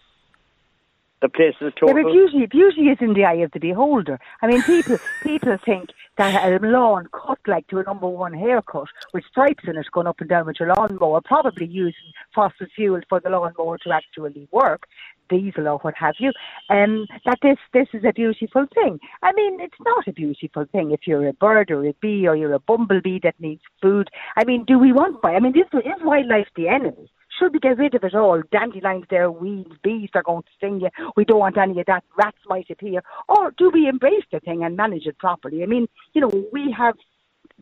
the 1.22 1.30
place 1.30 1.56
is 1.62 1.74
total. 1.80 1.98
Yeah, 1.98 2.04
but 2.04 2.12
beauty, 2.12 2.46
beauty 2.46 2.82
is 2.90 2.98
in 3.02 3.14
the 3.14 3.26
eye 3.26 3.36
of 3.36 3.52
the 3.52 3.60
beholder. 3.60 4.20
I 4.42 4.48
mean, 4.48 4.62
people 4.64 4.98
people 5.24 5.58
think 5.66 5.90
that 6.18 6.52
a 6.52 6.66
lawn 6.66 7.08
cut 7.12 7.40
like 7.48 7.68
to 7.68 7.80
a 7.80 7.84
number 7.84 8.08
one 8.08 8.34
haircut 8.34 8.88
with 9.14 9.24
stripes 9.30 9.64
in 9.68 9.78
it 9.78 9.86
going 9.92 10.08
up 10.08 10.20
and 10.20 10.30
down 10.30 10.46
with 10.46 10.60
your 10.60 10.74
lawnmower, 10.74 11.22
probably 11.24 11.66
using 11.66 12.12
fossil 12.34 12.68
fuel 12.76 13.02
for 13.10 13.20
the 13.20 13.30
lawnmower 13.30 13.78
to 13.80 13.92
actually 13.92 14.48
work, 14.52 14.88
diesel 15.30 15.68
or 15.68 15.78
what 15.80 15.96
have 15.98 16.16
you, 16.20 16.32
um, 16.70 17.08
that 17.26 17.40
this 17.42 17.58
this 17.74 17.88
is 17.94 18.04
a 18.04 18.14
beautiful 18.14 18.66
thing. 18.74 19.00
I 19.24 19.34
mean, 19.34 19.60
it's 19.60 19.80
not 19.84 20.08
a 20.08 20.14
beautiful 20.14 20.66
thing 20.72 20.92
if 20.92 21.02
you're 21.06 21.28
a 21.28 21.34
bird 21.34 21.72
or 21.72 21.86
a 21.86 21.94
bee 22.02 22.28
or 22.28 22.36
you're 22.36 22.54
a 22.54 22.60
bumblebee 22.60 23.20
that 23.24 23.40
needs 23.40 23.62
food. 23.82 24.10
I 24.38 24.44
mean, 24.46 24.66
do 24.66 24.78
we 24.78 24.92
want? 24.92 25.18
I 25.24 25.40
mean, 25.40 25.58
is, 25.58 25.66
is 25.74 26.02
wildlife 26.04 26.48
the 26.56 26.68
enemy? 26.68 27.10
Should 27.38 27.54
we 27.54 27.60
get 27.60 27.78
rid 27.78 27.96
of 27.96 28.04
it 28.04 28.16
all? 28.16 28.42
Dandelions 28.52 29.06
there, 29.10 29.30
weeds, 29.32 29.76
bees 29.84 30.10
are 30.14 30.24
going 30.24 30.44
to 30.44 30.50
sting 30.58 30.80
you. 30.80 30.90
We 31.16 31.26
don't 31.26 31.40
want 31.40 31.58
any 31.58 31.80
of 31.80 31.86
that. 31.88 32.04
Rats 32.18 32.38
might 32.48 32.70
appear. 32.70 33.04
Or 33.28 33.52
do 33.58 33.70
we 33.70 33.88
embrace 33.88 34.24
the 34.32 34.40
thing 34.40 34.64
and 34.64 34.78
manage 34.78 35.06
it 35.06 35.18
properly? 35.18 35.64
I 35.64 35.66
mean, 35.66 35.88
you 36.14 36.22
know, 36.22 36.32
we 36.54 36.74
have 36.78 36.96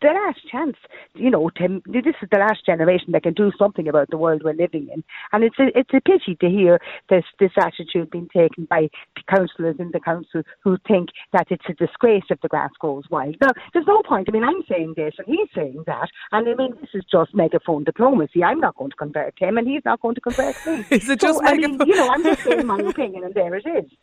the 0.03 0.10
last 0.10 0.39
chance, 0.51 0.75
you 1.15 1.31
know, 1.31 1.50
to, 1.55 1.81
this 1.86 2.15
is 2.22 2.29
the 2.29 2.38
last 2.38 2.65
generation 2.65 3.13
that 3.13 3.24
can 3.24 3.33
do 3.33 3.51
something 3.57 3.88
about 3.88 4.10
the 4.10 4.17
world 4.17 4.41
we're 4.43 4.53
living 4.53 4.89
in. 4.93 5.03
And 5.31 5.43
it's 5.43 5.57
a, 5.57 5.67
it's 5.77 5.93
a 5.93 6.01
pity 6.01 6.36
to 6.41 6.50
hear 6.50 6.79
this, 7.10 7.24
this 7.39 7.51
attitude 7.57 8.12
being 8.12 8.27
taken 8.36 8.65
by 8.65 8.89
councillors 9.29 9.77
in 9.79 9.91
the 9.91 10.01
council 10.01 10.43
who 10.60 10.77
think 10.88 11.10
that 11.31 11.48
it's 11.50 11.63
a 11.69 11.74
disgrace 11.74 12.24
if 12.29 12.41
the 12.41 12.50
grass 12.50 12.72
grows 12.79 13.05
wild. 13.10 13.38
Now, 13.41 13.51
there's 13.72 13.88
no 13.88 14.01
point. 14.03 14.27
I 14.29 14.33
mean, 14.33 14.43
I'm 14.43 14.63
saying 14.69 14.95
this 14.98 15.15
and 15.17 15.27
he's 15.27 15.48
saying 15.55 15.83
that. 15.88 16.10
And 16.33 16.48
I 16.50 16.53
mean, 16.53 16.75
this 16.81 16.89
is 16.93 17.05
just 17.10 17.33
megaphone 17.33 17.86
diplomacy. 17.86 18.43
I'm 18.43 18.60
not 18.60 18.75
going 18.75 18.91
to 18.91 18.98
convert 18.98 19.39
him 19.39 19.57
and 19.57 19.67
he's 19.67 19.86
not 19.86 20.01
going 20.01 20.15
to 20.15 20.22
convert 20.22 20.55
me. 20.67 20.86
is 20.91 21.10
it 21.10 21.22
just 21.22 21.39
so, 21.39 21.43
megaphone? 21.43 21.81
I 21.81 21.86
mean, 21.86 21.88
you 21.88 21.95
know, 21.95 22.10
I'm 22.10 22.24
just 22.24 22.43
saying 22.43 22.65
my 22.65 22.79
opinion 22.79 23.24
and 23.24 23.33
there 23.33 23.55
it 23.55 23.65
is. 23.65 23.89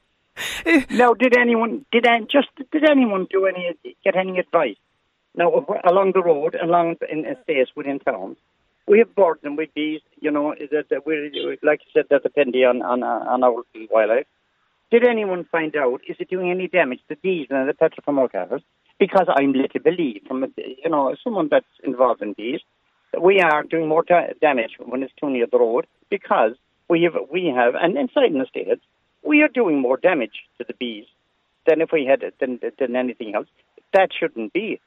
Eh. 0.64 0.84
now, 0.92 1.12
did 1.12 1.36
anyone 1.36 1.84
did 1.92 2.06
just 2.30 2.48
did 2.72 2.88
anyone 2.88 3.26
do 3.30 3.46
any 3.46 3.74
get 4.02 4.16
any 4.16 4.38
advice 4.38 4.76
now, 5.34 5.64
along 5.84 6.12
the 6.12 6.22
road, 6.22 6.56
along 6.60 6.96
in 7.10 7.24
estates 7.24 7.70
within 7.76 7.98
towns, 8.00 8.36
we 8.86 8.98
have 8.98 9.14
birds 9.14 9.40
and 9.44 9.56
with 9.56 9.72
bees, 9.74 10.00
you 10.20 10.30
know, 10.30 10.54
that 10.58 11.06
we 11.06 11.58
like 11.62 11.80
you 11.84 11.90
said, 11.92 12.06
that 12.10 12.22
depending 12.22 12.64
on, 12.64 12.82
on, 12.82 13.02
on 13.02 13.44
our 13.44 13.62
wildlife. 13.90 14.26
Did 14.90 15.06
anyone 15.06 15.44
find 15.44 15.76
out, 15.76 16.00
is 16.08 16.16
it 16.18 16.28
doing 16.28 16.50
any 16.50 16.66
damage 16.66 16.98
to 17.08 17.14
diesel 17.14 17.56
and 17.56 17.68
the 17.68 17.74
our 18.08 18.28
cars? 18.28 18.62
Because 18.98 19.28
I'm 19.28 19.52
led 19.52 19.70
to 19.72 19.80
believe, 19.80 20.22
from 20.26 20.52
you 20.56 20.90
know, 20.90 21.14
someone 21.22 21.48
that's 21.48 21.64
involved 21.84 22.22
in 22.22 22.34
that 23.12 23.22
we 23.22 23.40
are 23.40 23.62
doing 23.62 23.88
more 23.88 24.02
damage 24.02 24.72
when 24.84 25.02
it's 25.04 25.12
too 25.20 25.30
near 25.30 25.46
the 25.46 25.58
road 25.58 25.86
because 26.10 26.52
we 26.88 27.04
have, 27.04 27.14
we 27.32 27.52
have, 27.54 27.74
and 27.76 27.96
inside 27.96 28.32
in 28.32 28.38
the 28.38 28.46
states, 28.46 28.82
we 29.22 29.42
are 29.42 29.48
doing 29.48 29.80
more 29.80 29.96
damage 29.96 30.44
to 30.58 30.64
the 30.66 30.74
bees 30.74 31.06
than 31.66 31.80
if 31.80 31.90
we 31.92 32.04
had 32.04 32.24
than, 32.40 32.58
than 32.78 32.96
anything 32.96 33.34
else. 33.34 33.46
That 33.94 34.10
shouldn't 34.18 34.52
be. 34.52 34.80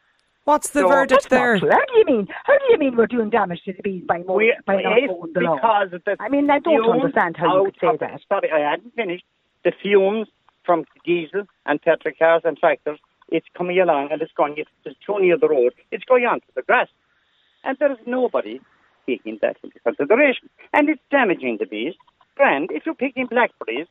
What's 0.46 0.72
the 0.72 0.82
so 0.82 0.90
verdict 0.90 1.30
there? 1.30 1.58
How 1.58 1.62
do 1.62 1.98
you 1.98 2.06
mean? 2.06 2.28
How 2.44 2.58
do 2.58 2.66
you 2.70 2.78
mean 2.78 2.98
we're 2.98 3.08
doing 3.08 3.30
damage 3.30 3.62
to 3.66 3.74
the 3.74 3.82
bees 3.82 4.04
by, 4.06 4.20
more, 4.20 4.38
we, 4.38 4.54
by 4.66 4.82
not 4.82 4.98
mowing 5.08 5.34
the 5.34 5.40
lawn? 5.40 5.90
The 5.92 6.18
I 6.20 6.28
mean, 6.28 6.50
I 6.50 6.60
don't 6.60 6.90
understand 6.90 7.38
how 7.38 7.66
you 7.66 7.72
could 7.72 7.80
say 7.80 7.98
that. 8.00 8.22
Sorry, 8.28 8.52
I 8.52 8.72
hadn't 8.72 8.94
finished. 8.96 9.24
The 9.64 9.72
fumes 9.82 10.28
from 10.66 10.84
diesel 11.06 11.44
and 11.66 11.82
petrol 11.82 12.14
cars 12.20 12.42
and 12.44 12.58
tractors 12.58 13.00
it's 13.34 13.48
coming 13.58 13.80
along 13.80 14.10
and 14.12 14.22
it's 14.22 14.32
going, 14.34 14.56
it's 14.58 14.98
too 15.06 15.20
near 15.20 15.38
the 15.38 15.50
road, 15.50 15.74
it's 15.92 16.04
going 16.06 16.26
onto 16.26 16.46
the 16.56 16.62
grass. 16.62 16.88
And 17.64 17.78
there 17.80 17.92
is 17.92 17.98
nobody 18.06 18.60
taking 19.08 19.40
that 19.42 19.58
into 19.64 19.80
consideration. 19.80 20.50
And 20.72 20.90
it's 20.90 21.02
damaging 21.10 21.58
the 21.60 21.66
bees. 21.66 21.96
And 22.38 22.70
if 22.72 22.86
you're 22.86 22.96
picking 22.96 23.28
blackberries, 23.28 23.88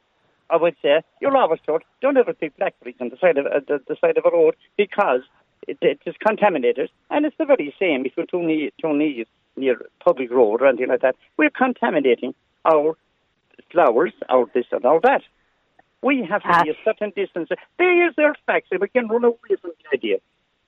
I 0.49 0.57
would 0.57 0.77
say 0.83 1.03
you're 1.21 1.37
always 1.37 1.61
told 1.67 1.83
don't 2.01 2.17
ever 2.17 2.35
pick 2.35 2.57
blackberries 2.57 2.97
on 3.01 3.09
the 3.09 3.17
side 3.21 3.39
of 3.39 3.47
uh, 3.47 3.61
the, 3.67 3.81
the 3.89 3.97
side 4.01 4.19
of 4.19 4.25
a 4.27 4.31
road 4.31 4.55
because 4.77 5.23
it, 5.69 5.79
it 5.81 6.01
is 6.07 6.15
contaminated, 6.27 6.91
and 7.11 7.25
it's 7.27 7.37
the 7.39 7.45
very 7.45 7.75
same 7.79 8.05
if 8.07 8.13
you're 8.17 8.27
too 8.27 8.43
near, 8.43 8.71
too 8.81 8.95
near 8.95 9.25
near 9.57 9.77
public 10.01 10.31
road 10.31 10.63
or 10.63 10.67
anything 10.67 10.89
like 10.89 11.03
that. 11.03 11.17
We're 11.37 11.51
contaminating 11.51 12.35
our 12.65 12.97
flowers, 13.71 14.13
our 14.29 14.47
this 14.55 14.67
and 14.73 14.85
our 14.85 15.01
that. 15.01 15.23
We 16.03 16.27
have 16.29 16.43
to 16.43 16.65
be 16.65 16.71
a 16.71 16.73
ah. 16.73 16.85
certain 16.85 17.13
distance. 17.15 17.49
There 17.79 18.09
is 18.09 18.15
their 18.17 18.35
facts, 18.47 18.69
and 18.71 18.81
we 18.81 18.89
can 18.89 19.09
run 19.09 19.25
away 19.25 19.57
from 19.61 19.71
the 19.71 19.97
idea. 19.97 20.19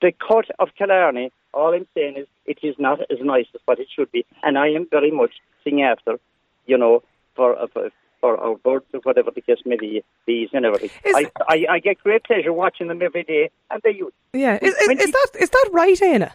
The 0.00 0.12
court 0.12 0.46
of 0.58 0.68
Killarney, 0.78 1.32
all 1.52 1.74
I'm 1.74 1.86
saying 1.94 2.18
is 2.18 2.26
it 2.46 2.58
is 2.62 2.76
not 2.78 3.00
as 3.10 3.18
nice 3.20 3.46
as 3.54 3.60
what 3.64 3.80
it 3.80 3.88
should 3.94 4.12
be, 4.12 4.24
and 4.42 4.58
I 4.58 4.68
am 4.68 4.86
very 4.90 5.10
much 5.10 5.32
seeing 5.64 5.82
after, 5.82 6.18
you 6.66 6.78
know, 6.78 7.02
for, 7.34 7.56
for 7.72 7.90
or, 8.24 8.36
or 8.38 8.56
birds 8.58 8.86
or 8.94 9.00
whatever 9.00 9.30
the 9.30 9.42
case 9.42 9.58
may 9.66 9.76
be, 9.76 10.02
bees 10.26 10.48
and 10.52 10.64
everything. 10.64 10.90
I, 11.04 11.30
I, 11.48 11.66
I, 11.70 11.78
get 11.78 11.98
great 11.98 12.24
pleasure 12.24 12.52
watching 12.52 12.88
them 12.88 13.02
every 13.02 13.22
day, 13.22 13.50
and 13.70 13.80
they 13.84 13.90
use. 13.90 14.12
Yeah, 14.32 14.58
is, 14.62 14.74
is, 14.74 14.88
is 14.88 15.12
that 15.12 15.28
is 15.38 15.50
that 15.50 15.68
right, 15.72 16.00
Anna? 16.02 16.34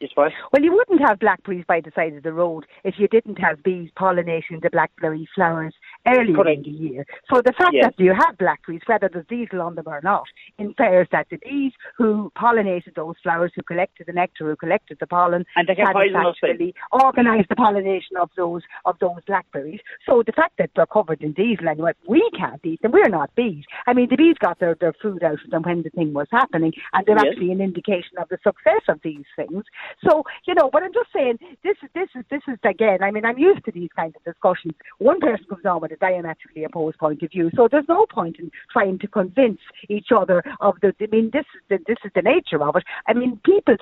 Yes, 0.00 0.10
right. 0.16 0.32
Well, 0.52 0.62
you 0.62 0.72
wouldn't 0.72 1.00
have 1.06 1.20
blackberries 1.20 1.64
by 1.68 1.80
the 1.80 1.92
side 1.94 2.14
of 2.14 2.22
the 2.24 2.32
road 2.32 2.64
if 2.82 2.94
you 2.98 3.06
didn't 3.06 3.36
have 3.36 3.62
bees 3.62 3.90
pollinating 3.96 4.60
the 4.60 4.70
blackberry 4.70 5.28
flowers 5.34 5.74
earlier 6.06 6.34
Correct. 6.34 6.66
in 6.66 6.72
the 6.72 6.78
year. 6.78 7.06
So 7.32 7.40
the 7.44 7.52
fact 7.52 7.72
yes. 7.72 7.92
that 7.96 8.02
you 8.02 8.12
have 8.12 8.38
blackberries, 8.38 8.82
whether 8.86 9.08
there's 9.12 9.26
diesel 9.26 9.60
on 9.60 9.74
them 9.74 9.84
or 9.86 10.00
not, 10.02 10.24
infers 10.58 11.08
that 11.12 11.28
the 11.30 11.38
bees 11.38 11.72
who 11.96 12.32
pollinated 12.36 12.94
those 12.94 13.14
flowers, 13.22 13.52
who 13.54 13.62
collected 13.62 14.06
the 14.06 14.12
nectar, 14.12 14.48
who 14.48 14.56
collected 14.56 14.98
the 15.00 15.06
pollen, 15.06 15.44
and 15.56 15.68
they 15.68 15.74
can 15.74 15.86
actually 15.86 16.74
organised 16.92 17.48
the 17.48 17.56
pollination 17.56 18.16
of 18.20 18.30
those 18.36 18.62
of 18.84 18.96
those 19.00 19.22
blackberries. 19.26 19.80
So 20.06 20.22
the 20.24 20.32
fact 20.32 20.58
that 20.58 20.70
they're 20.74 20.86
covered 20.86 21.22
in 21.22 21.32
diesel 21.32 21.68
anyway, 21.68 21.92
we 22.08 22.28
can't 22.36 22.60
eat 22.64 22.82
them. 22.82 22.92
We're 22.92 23.08
not 23.08 23.34
bees. 23.34 23.64
I 23.86 23.92
mean, 23.92 24.08
the 24.10 24.16
bees 24.16 24.36
got 24.40 24.58
their, 24.58 24.76
their 24.80 24.94
food 25.00 25.22
out 25.22 25.44
of 25.44 25.50
them 25.50 25.62
when 25.62 25.82
the 25.82 25.90
thing 25.90 26.12
was 26.12 26.28
happening, 26.30 26.72
and 26.92 27.06
they're 27.06 27.16
yes. 27.16 27.26
actually 27.30 27.52
an 27.52 27.60
indication 27.60 28.18
of 28.18 28.28
the 28.28 28.38
success 28.42 28.82
of 28.88 29.00
these 29.02 29.24
things. 29.36 29.64
So 30.08 30.24
you 30.46 30.54
know, 30.54 30.70
but 30.72 30.82
I'm 30.82 30.92
just 30.92 31.12
saying 31.14 31.38
this 31.62 31.76
is 31.82 31.90
this 31.94 32.08
is 32.16 32.24
this 32.30 32.42
is 32.48 32.58
again. 32.64 33.02
I 33.02 33.10
mean, 33.10 33.24
I'm 33.24 33.38
used 33.38 33.64
to 33.66 33.72
these 33.72 33.90
kinds 33.94 34.14
of 34.16 34.24
discussions. 34.24 34.74
One 34.98 35.20
person 35.20 35.44
comes 35.48 35.64
on 35.64 35.80
with 35.80 35.91
a 35.92 35.96
diametrically 35.96 36.64
opposed 36.64 36.98
point 36.98 37.22
of 37.22 37.30
view, 37.30 37.50
so 37.54 37.68
there's 37.70 37.88
no 37.88 38.06
point 38.06 38.38
in 38.38 38.50
trying 38.72 38.98
to 39.00 39.06
convince 39.06 39.60
each 39.88 40.08
other 40.14 40.42
of 40.60 40.74
the. 40.82 40.94
I 41.00 41.06
mean, 41.10 41.30
this 41.32 41.44
is 41.54 41.62
the, 41.68 41.78
this 41.86 41.98
is 42.04 42.10
the 42.14 42.22
nature 42.22 42.62
of 42.62 42.76
it. 42.76 42.84
I 43.06 43.12
mean, 43.12 43.40
people 43.44 43.76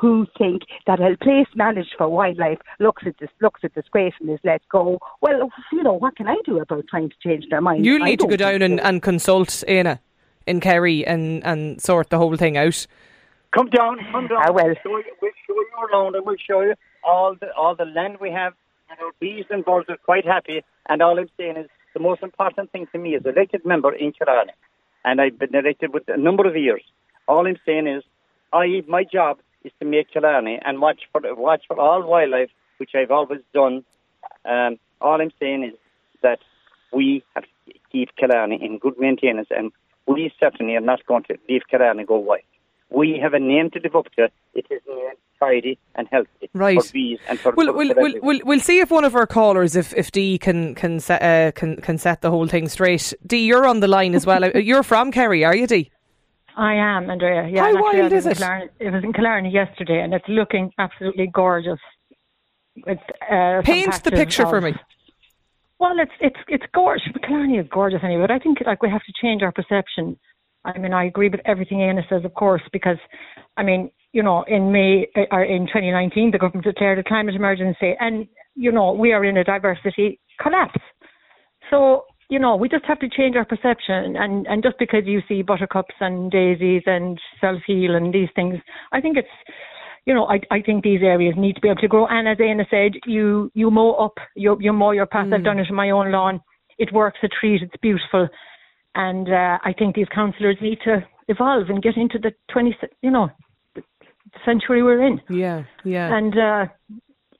who 0.00 0.26
think 0.36 0.62
that 0.86 1.00
a 1.00 1.16
place 1.18 1.46
managed 1.54 1.94
for 1.96 2.08
wildlife 2.08 2.58
looks 2.80 3.02
at 3.06 3.18
this 3.18 3.30
looks 3.40 3.60
at 3.64 3.74
disgrace 3.74 4.14
and 4.20 4.30
is 4.30 4.40
let 4.44 4.62
go. 4.68 4.98
Well, 5.20 5.50
you 5.72 5.82
know, 5.82 5.94
what 5.94 6.16
can 6.16 6.28
I 6.28 6.36
do 6.44 6.58
about 6.60 6.86
trying 6.88 7.10
to 7.10 7.16
change 7.22 7.44
their 7.50 7.60
mind? 7.60 7.84
You 7.84 8.02
need 8.02 8.20
to 8.20 8.26
go 8.26 8.36
down 8.36 8.62
and, 8.62 8.80
and 8.80 9.02
consult 9.02 9.62
Anna 9.68 10.00
in 10.46 10.60
Kerry 10.60 11.06
and, 11.06 11.44
and 11.44 11.80
sort 11.80 12.10
the 12.10 12.18
whole 12.18 12.36
thing 12.36 12.56
out. 12.56 12.86
Come 13.54 13.70
down, 13.70 13.98
come 14.12 14.28
down. 14.28 14.38
I 14.44 14.50
will. 14.50 14.64
We'll 14.64 14.74
show 14.82 14.96
you, 14.98 15.14
we'll 15.22 15.30
show 15.46 15.54
you 15.54 15.88
around 15.92 16.14
and 16.14 16.26
we'll 16.26 16.36
show 16.36 16.60
you 16.62 16.74
all 17.04 17.34
the 17.40 17.52
all 17.54 17.74
the 17.74 17.84
land 17.84 18.18
we 18.20 18.30
have. 18.30 18.54
Our 18.90 19.12
bees 19.20 19.44
and 19.50 19.64
birds 19.64 19.88
are 19.88 19.96
quite 19.96 20.24
happy. 20.24 20.62
And 20.88 21.02
all 21.02 21.18
I'm 21.18 21.28
saying 21.36 21.56
is 21.56 21.66
the 21.94 22.00
most 22.00 22.22
important 22.22 22.70
thing 22.72 22.86
to 22.92 22.98
me 22.98 23.16
as 23.16 23.24
elected 23.24 23.64
member 23.64 23.92
in 23.92 24.12
Killarney, 24.12 24.52
and 25.04 25.20
I've 25.20 25.38
been 25.38 25.54
elected 25.54 25.92
with 25.92 26.04
a 26.08 26.16
number 26.16 26.46
of 26.46 26.56
years. 26.56 26.82
All 27.26 27.46
I'm 27.46 27.58
saying 27.66 27.86
is, 27.86 28.04
I 28.52 28.82
my 28.86 29.04
job 29.04 29.38
is 29.64 29.72
to 29.80 29.86
make 29.86 30.10
Killarney 30.10 30.60
and 30.64 30.80
watch 30.80 31.00
for 31.10 31.20
watch 31.34 31.64
for 31.66 31.78
all 31.80 32.02
wildlife, 32.02 32.50
which 32.78 32.90
I've 32.94 33.10
always 33.10 33.40
done. 33.52 33.84
Um, 34.44 34.78
all 35.00 35.20
I'm 35.20 35.32
saying 35.40 35.64
is 35.64 35.74
that 36.22 36.38
we 36.92 37.24
have 37.34 37.44
to 37.44 37.72
keep 37.90 38.14
Killarney 38.16 38.62
in 38.62 38.78
good 38.78 38.98
maintenance, 38.98 39.48
and 39.50 39.72
we 40.06 40.32
certainly 40.38 40.76
are 40.76 40.80
not 40.92 41.04
going 41.06 41.24
to 41.24 41.36
leave 41.48 41.62
Killarney 41.68 42.04
go 42.04 42.18
wild 42.18 42.42
we 42.90 43.18
have 43.22 43.34
a 43.34 43.38
name 43.38 43.70
to 43.70 43.80
live 43.80 43.96
up 43.96 44.06
to. 44.16 44.28
It 44.54 44.66
is 44.70 44.80
tidy 45.38 45.78
and 45.94 46.08
healthy 46.10 46.50
right. 46.54 46.82
for 46.82 46.92
bees 46.92 47.18
and 47.28 47.38
for. 47.38 47.52
We'll, 47.52 47.74
we'll, 47.74 47.94
we'll, 47.96 48.14
we'll, 48.22 48.40
we'll 48.44 48.60
see 48.60 48.80
if 48.80 48.90
one 48.90 49.04
of 49.04 49.14
our 49.14 49.26
callers, 49.26 49.76
if 49.76 49.92
if 49.94 50.10
Dee 50.10 50.38
can 50.38 50.74
can 50.74 51.00
set 51.00 51.22
uh, 51.22 51.52
can 51.52 51.76
can 51.76 51.98
set 51.98 52.22
the 52.22 52.30
whole 52.30 52.46
thing 52.46 52.68
straight. 52.68 53.12
Dee, 53.26 53.44
you're 53.44 53.66
on 53.66 53.80
the 53.80 53.88
line 53.88 54.14
as 54.14 54.26
well. 54.26 54.48
you're 54.56 54.82
from 54.82 55.12
Kerry, 55.12 55.44
are 55.44 55.56
you, 55.56 55.66
Dee? 55.66 55.90
I 56.56 56.74
am, 56.74 57.10
Andrea. 57.10 57.48
Yeah, 57.48 57.64
How 57.64 57.82
wild 57.82 58.12
is 58.12 58.24
it? 58.24 58.40
it 58.80 58.90
was 58.90 59.04
in 59.04 59.12
Killarney 59.12 59.50
yesterday, 59.50 60.00
and 60.00 60.14
it's 60.14 60.24
looking 60.26 60.72
absolutely 60.78 61.26
gorgeous. 61.26 61.78
It's, 62.76 63.02
uh, 63.30 63.60
Paint 63.62 64.02
the 64.04 64.10
picture 64.10 64.44
of, 64.44 64.50
for 64.50 64.60
me. 64.62 64.74
Well, 65.78 65.96
it's 65.98 66.12
it's 66.20 66.40
it's 66.48 66.64
gorgeous. 66.72 67.08
Killarney 67.26 67.58
is 67.58 67.66
gorgeous 67.70 68.00
anyway. 68.02 68.22
But 68.22 68.30
I 68.30 68.38
think 68.38 68.58
like 68.64 68.82
we 68.82 68.88
have 68.88 69.02
to 69.02 69.12
change 69.20 69.42
our 69.42 69.52
perception 69.52 70.18
I 70.66 70.78
mean, 70.78 70.92
I 70.92 71.04
agree 71.04 71.28
with 71.28 71.40
everything 71.46 71.82
Anna 71.82 72.02
says, 72.08 72.24
of 72.24 72.34
course, 72.34 72.62
because, 72.72 72.98
I 73.56 73.62
mean, 73.62 73.90
you 74.12 74.22
know, 74.22 74.44
in 74.48 74.72
May 74.72 75.06
or 75.30 75.44
in 75.44 75.66
2019, 75.66 76.30
the 76.30 76.38
government 76.38 76.64
declared 76.64 76.98
a 76.98 77.04
climate 77.04 77.34
emergency, 77.34 77.94
and 78.00 78.26
you 78.54 78.72
know, 78.72 78.92
we 78.92 79.12
are 79.12 79.24
in 79.24 79.36
a 79.36 79.44
diversity 79.44 80.18
collapse. 80.40 80.80
So, 81.70 82.04
you 82.30 82.38
know, 82.38 82.56
we 82.56 82.68
just 82.68 82.86
have 82.86 82.98
to 83.00 83.08
change 83.08 83.36
our 83.36 83.44
perception, 83.44 84.16
and 84.16 84.46
and 84.46 84.62
just 84.62 84.78
because 84.78 85.02
you 85.04 85.20
see 85.28 85.42
buttercups 85.42 85.94
and 86.00 86.30
daisies 86.30 86.82
and 86.86 87.20
self 87.40 87.60
heal 87.66 87.94
and 87.94 88.12
these 88.12 88.28
things, 88.34 88.56
I 88.92 89.00
think 89.00 89.16
it's. 89.16 89.28
You 90.06 90.14
know, 90.14 90.26
I 90.26 90.38
I 90.52 90.62
think 90.62 90.84
these 90.84 91.02
areas 91.02 91.34
need 91.36 91.54
to 91.56 91.60
be 91.60 91.68
able 91.68 91.80
to 91.80 91.88
grow. 91.88 92.06
And 92.06 92.28
as 92.28 92.38
Anna 92.40 92.64
said, 92.70 92.92
you 93.06 93.50
you 93.54 93.72
mow 93.72 93.94
up, 93.94 94.14
you 94.36 94.56
you 94.60 94.72
mow 94.72 94.92
your 94.92 95.06
path. 95.06 95.26
Mm. 95.26 95.34
I've 95.34 95.44
done 95.44 95.58
it 95.58 95.66
in 95.68 95.74
my 95.74 95.90
own 95.90 96.12
lawn. 96.12 96.40
It 96.78 96.92
works 96.92 97.18
a 97.24 97.28
treat. 97.28 97.60
It's 97.60 97.74
beautiful 97.82 98.28
and 98.96 99.28
uh, 99.28 99.58
I 99.62 99.72
think 99.78 99.94
these 99.94 100.08
councillors 100.12 100.56
need 100.60 100.78
to 100.84 101.06
evolve 101.28 101.68
and 101.68 101.82
get 101.82 101.96
into 101.96 102.18
the 102.18 102.32
20, 102.50 102.76
you 103.02 103.10
know, 103.10 103.28
the 103.74 103.82
century 104.44 104.82
we're 104.82 105.06
in. 105.06 105.20
Yeah, 105.28 105.64
yeah. 105.84 106.16
And, 106.16 106.36
uh, 106.36 106.66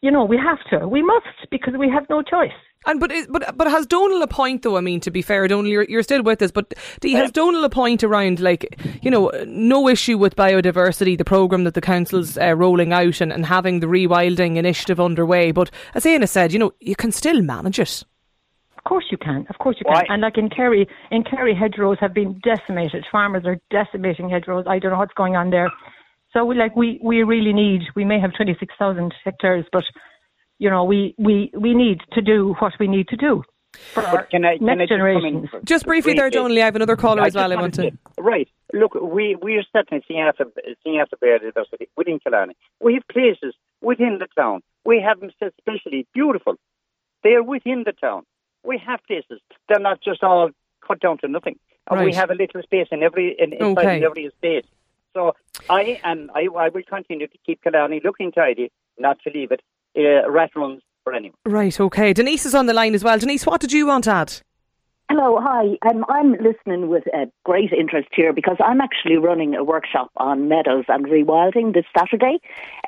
you 0.02 0.10
know, 0.10 0.25
we 0.25 0.36
have 0.36 0.58
to. 0.70 0.86
We 0.86 1.02
must 1.02 1.50
because 1.50 1.75
we 1.78 1.88
have 1.88 2.04
no 2.10 2.22
choice. 2.22 2.52
And 2.84 3.00
but 3.00 3.10
but 3.30 3.56
but 3.56 3.66
has 3.68 3.84
Donal 3.86 4.22
a 4.22 4.28
point 4.28 4.62
though? 4.62 4.76
I 4.76 4.80
mean, 4.80 5.00
to 5.00 5.10
be 5.10 5.22
fair, 5.22 5.48
Donal, 5.48 5.68
you're, 5.68 5.86
you're 5.88 6.04
still 6.04 6.22
with 6.22 6.40
us, 6.40 6.52
but 6.52 6.72
do 7.00 7.08
you, 7.08 7.16
has 7.16 7.32
Donal 7.32 7.64
a 7.64 7.70
point 7.70 8.04
around 8.04 8.38
like 8.38 8.78
you 9.02 9.10
know 9.10 9.32
no 9.46 9.88
issue 9.88 10.16
with 10.16 10.36
biodiversity, 10.36 11.18
the 11.18 11.25
program 11.25 11.64
that 11.64 11.75
the 11.75 11.80
council's 11.80 12.38
uh, 12.38 12.54
rolling 12.54 12.92
out, 12.92 13.20
and, 13.20 13.32
and 13.32 13.46
having 13.46 13.80
the 13.80 13.88
rewilding 13.88 14.56
initiative 14.56 15.00
underway? 15.00 15.50
But 15.50 15.70
as 15.94 16.06
Anna 16.06 16.28
said, 16.28 16.52
you 16.52 16.60
know, 16.60 16.75
you 16.78 16.94
can 16.94 17.10
still 17.10 17.42
manage 17.42 17.80
it 17.80 18.04
course 18.87 19.07
you 19.11 19.19
can. 19.19 19.47
Of 19.50 19.59
course 19.59 19.76
you 19.78 19.85
can. 19.85 19.95
Why? 19.95 20.05
And 20.09 20.23
like 20.23 20.38
in 20.38 20.49
Kerry, 20.49 20.88
in 21.11 21.25
Kerry, 21.25 21.55
hedgerows 21.55 21.99
have 22.00 22.14
been 22.14 22.40
decimated. 22.43 23.05
Farmers 23.11 23.45
are 23.45 23.59
decimating 23.71 24.31
hedgerows. 24.31 24.64
I 24.66 24.78
don't 24.78 24.93
know 24.93 24.99
what's 24.99 25.14
going 25.14 25.37
on 25.37 25.50
there. 25.50 25.71
So 26.33 26.45
we 26.45 26.55
like 26.55 26.75
we 26.76 27.00
we 27.02 27.23
really 27.23 27.52
need. 27.52 27.83
We 27.95 28.05
may 28.05 28.21
have 28.21 28.33
twenty 28.35 28.57
six 28.59 28.75
thousand 28.78 29.14
hectares, 29.25 29.64
but 29.73 29.85
you 30.59 30.71
know 30.71 30.85
we 30.85 31.14
we 31.19 31.50
we 31.55 31.75
need 31.75 32.00
to 32.12 32.23
do 32.23 32.55
what 32.61 32.73
we 32.78 32.87
need 32.88 33.09
to 33.09 33.16
do 33.16 33.43
for 33.95 34.02
our 34.02 34.25
can 34.25 34.45
I, 34.45 34.57
next 34.61 34.88
generation. 34.88 35.49
Just, 35.50 35.64
just 35.64 35.87
briefly 35.87 36.14
there, 36.14 36.31
Donal. 36.31 36.57
I 36.59 36.64
have 36.64 36.76
another 36.76 36.97
caller 36.97 37.23
as 37.23 37.35
well. 37.35 37.52
I 37.52 37.57
want 37.57 37.75
to. 37.75 37.90
Right. 38.19 38.49
Look, 38.73 38.95
we 38.95 39.37
we 39.40 39.57
are 39.57 39.64
certainly 39.73 40.05
seeing 40.07 40.21
after 40.21 40.47
seeing 40.83 40.99
after 40.99 41.16
biodiversity 41.16 41.88
within 41.97 42.19
Killarney. 42.21 42.57
We 42.81 42.95
have 42.95 43.07
places 43.09 43.55
within 43.81 44.19
the 44.19 44.28
town. 44.37 44.61
We 44.85 45.02
have 45.07 45.21
them 45.21 45.31
especially 45.40 46.07
beautiful. 46.14 46.57
They 47.23 47.31
are 47.31 47.43
within 47.43 47.85
the 47.85 47.93
town 47.93 48.25
we 48.66 48.78
have 48.78 49.00
places. 49.06 49.40
They're 49.68 49.78
not 49.78 50.00
just 50.02 50.23
all 50.23 50.50
cut 50.87 51.00
down 51.00 51.18
to 51.18 51.28
nothing. 51.28 51.58
Right. 51.90 52.04
we 52.04 52.12
have 52.14 52.30
a 52.30 52.35
little 52.35 52.62
space 52.62 52.88
in 52.90 53.04
every 53.04 53.37
in, 53.38 53.52
inside 53.52 53.78
okay. 53.78 54.04
every 54.04 54.25
estate. 54.26 54.66
So 55.14 55.35
I 55.70 56.00
am 56.02 56.30
I, 56.35 56.49
I 56.58 56.68
will 56.68 56.82
continue 56.82 57.28
to 57.28 57.38
keep 57.46 57.62
Killarney 57.62 58.00
looking 58.04 58.32
tidy, 58.32 58.73
not 58.99 59.18
to 59.23 59.30
leave 59.30 59.52
it 59.52 59.62
uh, 59.96 60.28
rat 60.30 60.50
runs 60.56 60.82
for 61.04 61.14
anyone. 61.14 61.38
Right, 61.46 61.78
okay. 61.80 62.12
Denise 62.12 62.44
is 62.44 62.54
on 62.54 62.66
the 62.66 62.75
line 62.75 62.94
as 62.94 63.04
well. 63.04 63.18
Denise, 63.18 63.46
what 63.46 63.61
did 63.61 63.73
you 63.73 63.87
want 63.87 64.04
to 64.04 64.11
add? 64.11 64.40
Hello, 65.08 65.38
hi. 65.40 65.78
Um, 65.88 66.04
I'm 66.08 66.32
listening 66.32 66.88
with 66.88 67.04
uh, 67.14 67.26
great 67.44 67.73
interest 67.73 68.08
here 68.12 68.32
because 68.32 68.56
I'm 68.58 68.80
actually 68.80 69.16
running 69.16 69.54
a 69.54 69.62
workshop 69.62 70.11
on 70.16 70.49
meadows 70.49 70.85
and 70.88 71.06
rewilding 71.06 71.75
this 71.75 71.85
Saturday. 71.96 72.40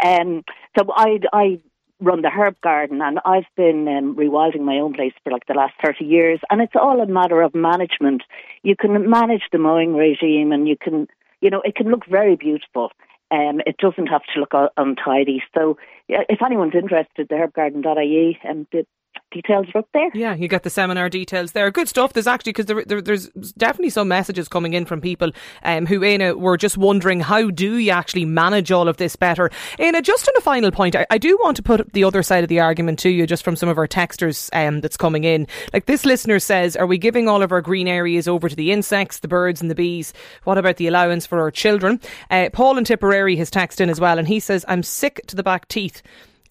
Um, 0.05 0.43
so 0.77 0.85
I, 0.97 1.21
I 1.33 1.61
run 2.01 2.23
the 2.23 2.31
herb 2.31 2.61
garden 2.61 3.01
and 3.03 3.19
I've 3.25 3.47
been 3.57 3.89
um, 3.89 4.15
rewilding 4.15 4.61
my 4.61 4.77
own 4.79 4.95
place 4.95 5.13
for 5.25 5.33
like 5.33 5.47
the 5.47 5.55
last 5.55 5.75
30 5.85 6.05
years 6.05 6.41
and 6.51 6.61
it's 6.61 6.77
all 6.77 7.01
a 7.01 7.07
matter 7.07 7.43
of 7.43 7.55
management. 7.55 8.23
You 8.63 8.77
can 8.77 9.09
manage 9.11 9.43
the 9.51 9.59
mowing 9.59 9.95
regime 9.95 10.53
and 10.53 10.69
you 10.69 10.77
can, 10.77 11.09
you 11.41 11.51
know, 11.51 11.61
it 11.63 11.75
can 11.75 11.89
look 11.89 12.07
very 12.07 12.37
beautiful. 12.37 12.93
Um, 13.31 13.61
it 13.67 13.77
doesn't 13.79 14.07
have 14.07 14.23
to 14.35 14.41
look 14.41 14.55
untidy. 14.77 15.43
So 15.55 15.77
if 16.09 16.41
anyone's 16.43 16.75
interested, 16.75 17.29
the 17.29 17.35
herbgarden.ie 17.35 18.39
and 18.43 18.61
um, 18.61 18.67
the 18.73 18.87
details 19.31 19.67
are 19.75 19.79
up 19.79 19.89
there. 19.93 20.11
Yeah, 20.15 20.35
you 20.35 20.49
get 20.49 20.63
the 20.63 20.71
seminar 20.71 21.09
details 21.09 21.53
there. 21.53 21.71
Good 21.71 21.89
stuff. 21.89 22.13
There's 22.13 22.27
actually 22.27 22.53
because 22.53 22.67
there, 22.67 22.85
there, 22.85 23.01
there's 23.01 23.29
definitely 23.57 23.91
some 23.91 24.09
messages 24.09 24.49
coming 24.49 24.73
in 24.73 24.85
from 24.85 25.01
people 25.01 25.31
um, 25.63 25.87
who, 25.87 26.01
Éanna, 26.01 26.37
were 26.37 26.57
just 26.57 26.77
wondering 26.77 27.21
how 27.21 27.51
do 27.51 27.77
you 27.77 27.91
actually 27.91 28.25
manage 28.25 28.73
all 28.73 28.89
of 28.89 28.97
this 28.97 29.17
better. 29.17 29.51
Éanna, 29.79 30.03
just 30.03 30.29
on 30.29 30.35
a 30.37 30.41
final 30.41 30.71
point, 30.71 30.97
I, 30.97 31.07
I, 31.11 31.19
do 31.19 31.37
want 31.43 31.57
to 31.57 31.63
put 31.63 31.93
the 31.93 32.05
other 32.05 32.23
side 32.23 32.45
of 32.45 32.49
the 32.49 32.61
argument 32.61 32.99
to 33.01 33.11
you, 33.11 33.27
just 33.27 33.45
from 33.45 33.57
some 33.57 33.69
of 33.69 33.79
our 33.79 33.89
texters 33.89 34.49
um, 34.53 34.81
that's 34.81 34.97
coming 34.97 35.25
in. 35.25 35.47
Like 35.73 35.87
this 35.87 36.05
listener 36.05 36.39
says, 36.39 36.77
are 36.77 36.87
we 36.87 36.99
giving 36.99 37.29
all 37.29 37.43
of 37.43 37.53
our 37.53 37.61
green 37.61 37.89
areas 37.89 38.29
over 38.29 38.49
to 38.49 38.57
the 38.57 38.73
insects, 38.73 39.19
the 39.21 39.29
birds, 39.29 39.61
and 39.61 39.71
the 39.71 39.75
bees? 39.75 40.13
What 40.45 40.59
about 40.59 40.77
the 40.77 40.87
allowance 40.87 41.27
for 41.27 41.41
our 41.41 41.51
children? 41.51 42.01
Uh, 42.31 42.51
Paul 42.53 42.79
in 42.79 42.85
Tipperary 42.85 43.37
has 43.37 43.51
texted 43.51 43.81
in 43.81 43.91
as 43.91 44.01
well, 44.01 44.19
and 44.19 44.27
he 44.27 44.41
says, 44.41 44.65
"I'm 44.69 44.83
sick 44.83 45.21
to 45.27 45.37
the 45.37 45.43
back 45.43 45.69
teeth." 45.69 46.03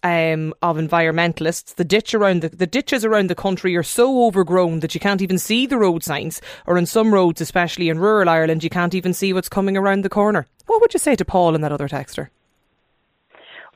Um, 0.03 0.53
of 0.61 0.77
environmentalists. 0.77 1.75
The 1.75 1.83
ditch 1.83 2.13
around 2.13 2.41
the, 2.41 2.49
the 2.49 2.67
ditches 2.67 3.03
around 3.05 3.29
the 3.29 3.35
country 3.35 3.75
are 3.75 3.83
so 3.83 4.25
overgrown 4.25 4.79
that 4.81 4.93
you 4.93 4.99
can't 4.99 5.21
even 5.21 5.37
see 5.37 5.65
the 5.65 5.77
road 5.77 6.03
signs, 6.03 6.41
or 6.65 6.77
in 6.77 6.85
some 6.85 7.13
roads, 7.13 7.41
especially 7.41 7.89
in 7.89 7.99
rural 7.99 8.29
Ireland, 8.29 8.63
you 8.63 8.69
can't 8.69 8.95
even 8.95 9.13
see 9.13 9.33
what's 9.33 9.49
coming 9.49 9.77
around 9.77 10.03
the 10.03 10.09
corner. 10.09 10.47
What 10.65 10.81
would 10.81 10.93
you 10.93 10.99
say 10.99 11.15
to 11.15 11.25
Paul 11.25 11.55
and 11.55 11.63
that 11.63 11.71
other 11.71 11.87
texter? 11.87 12.29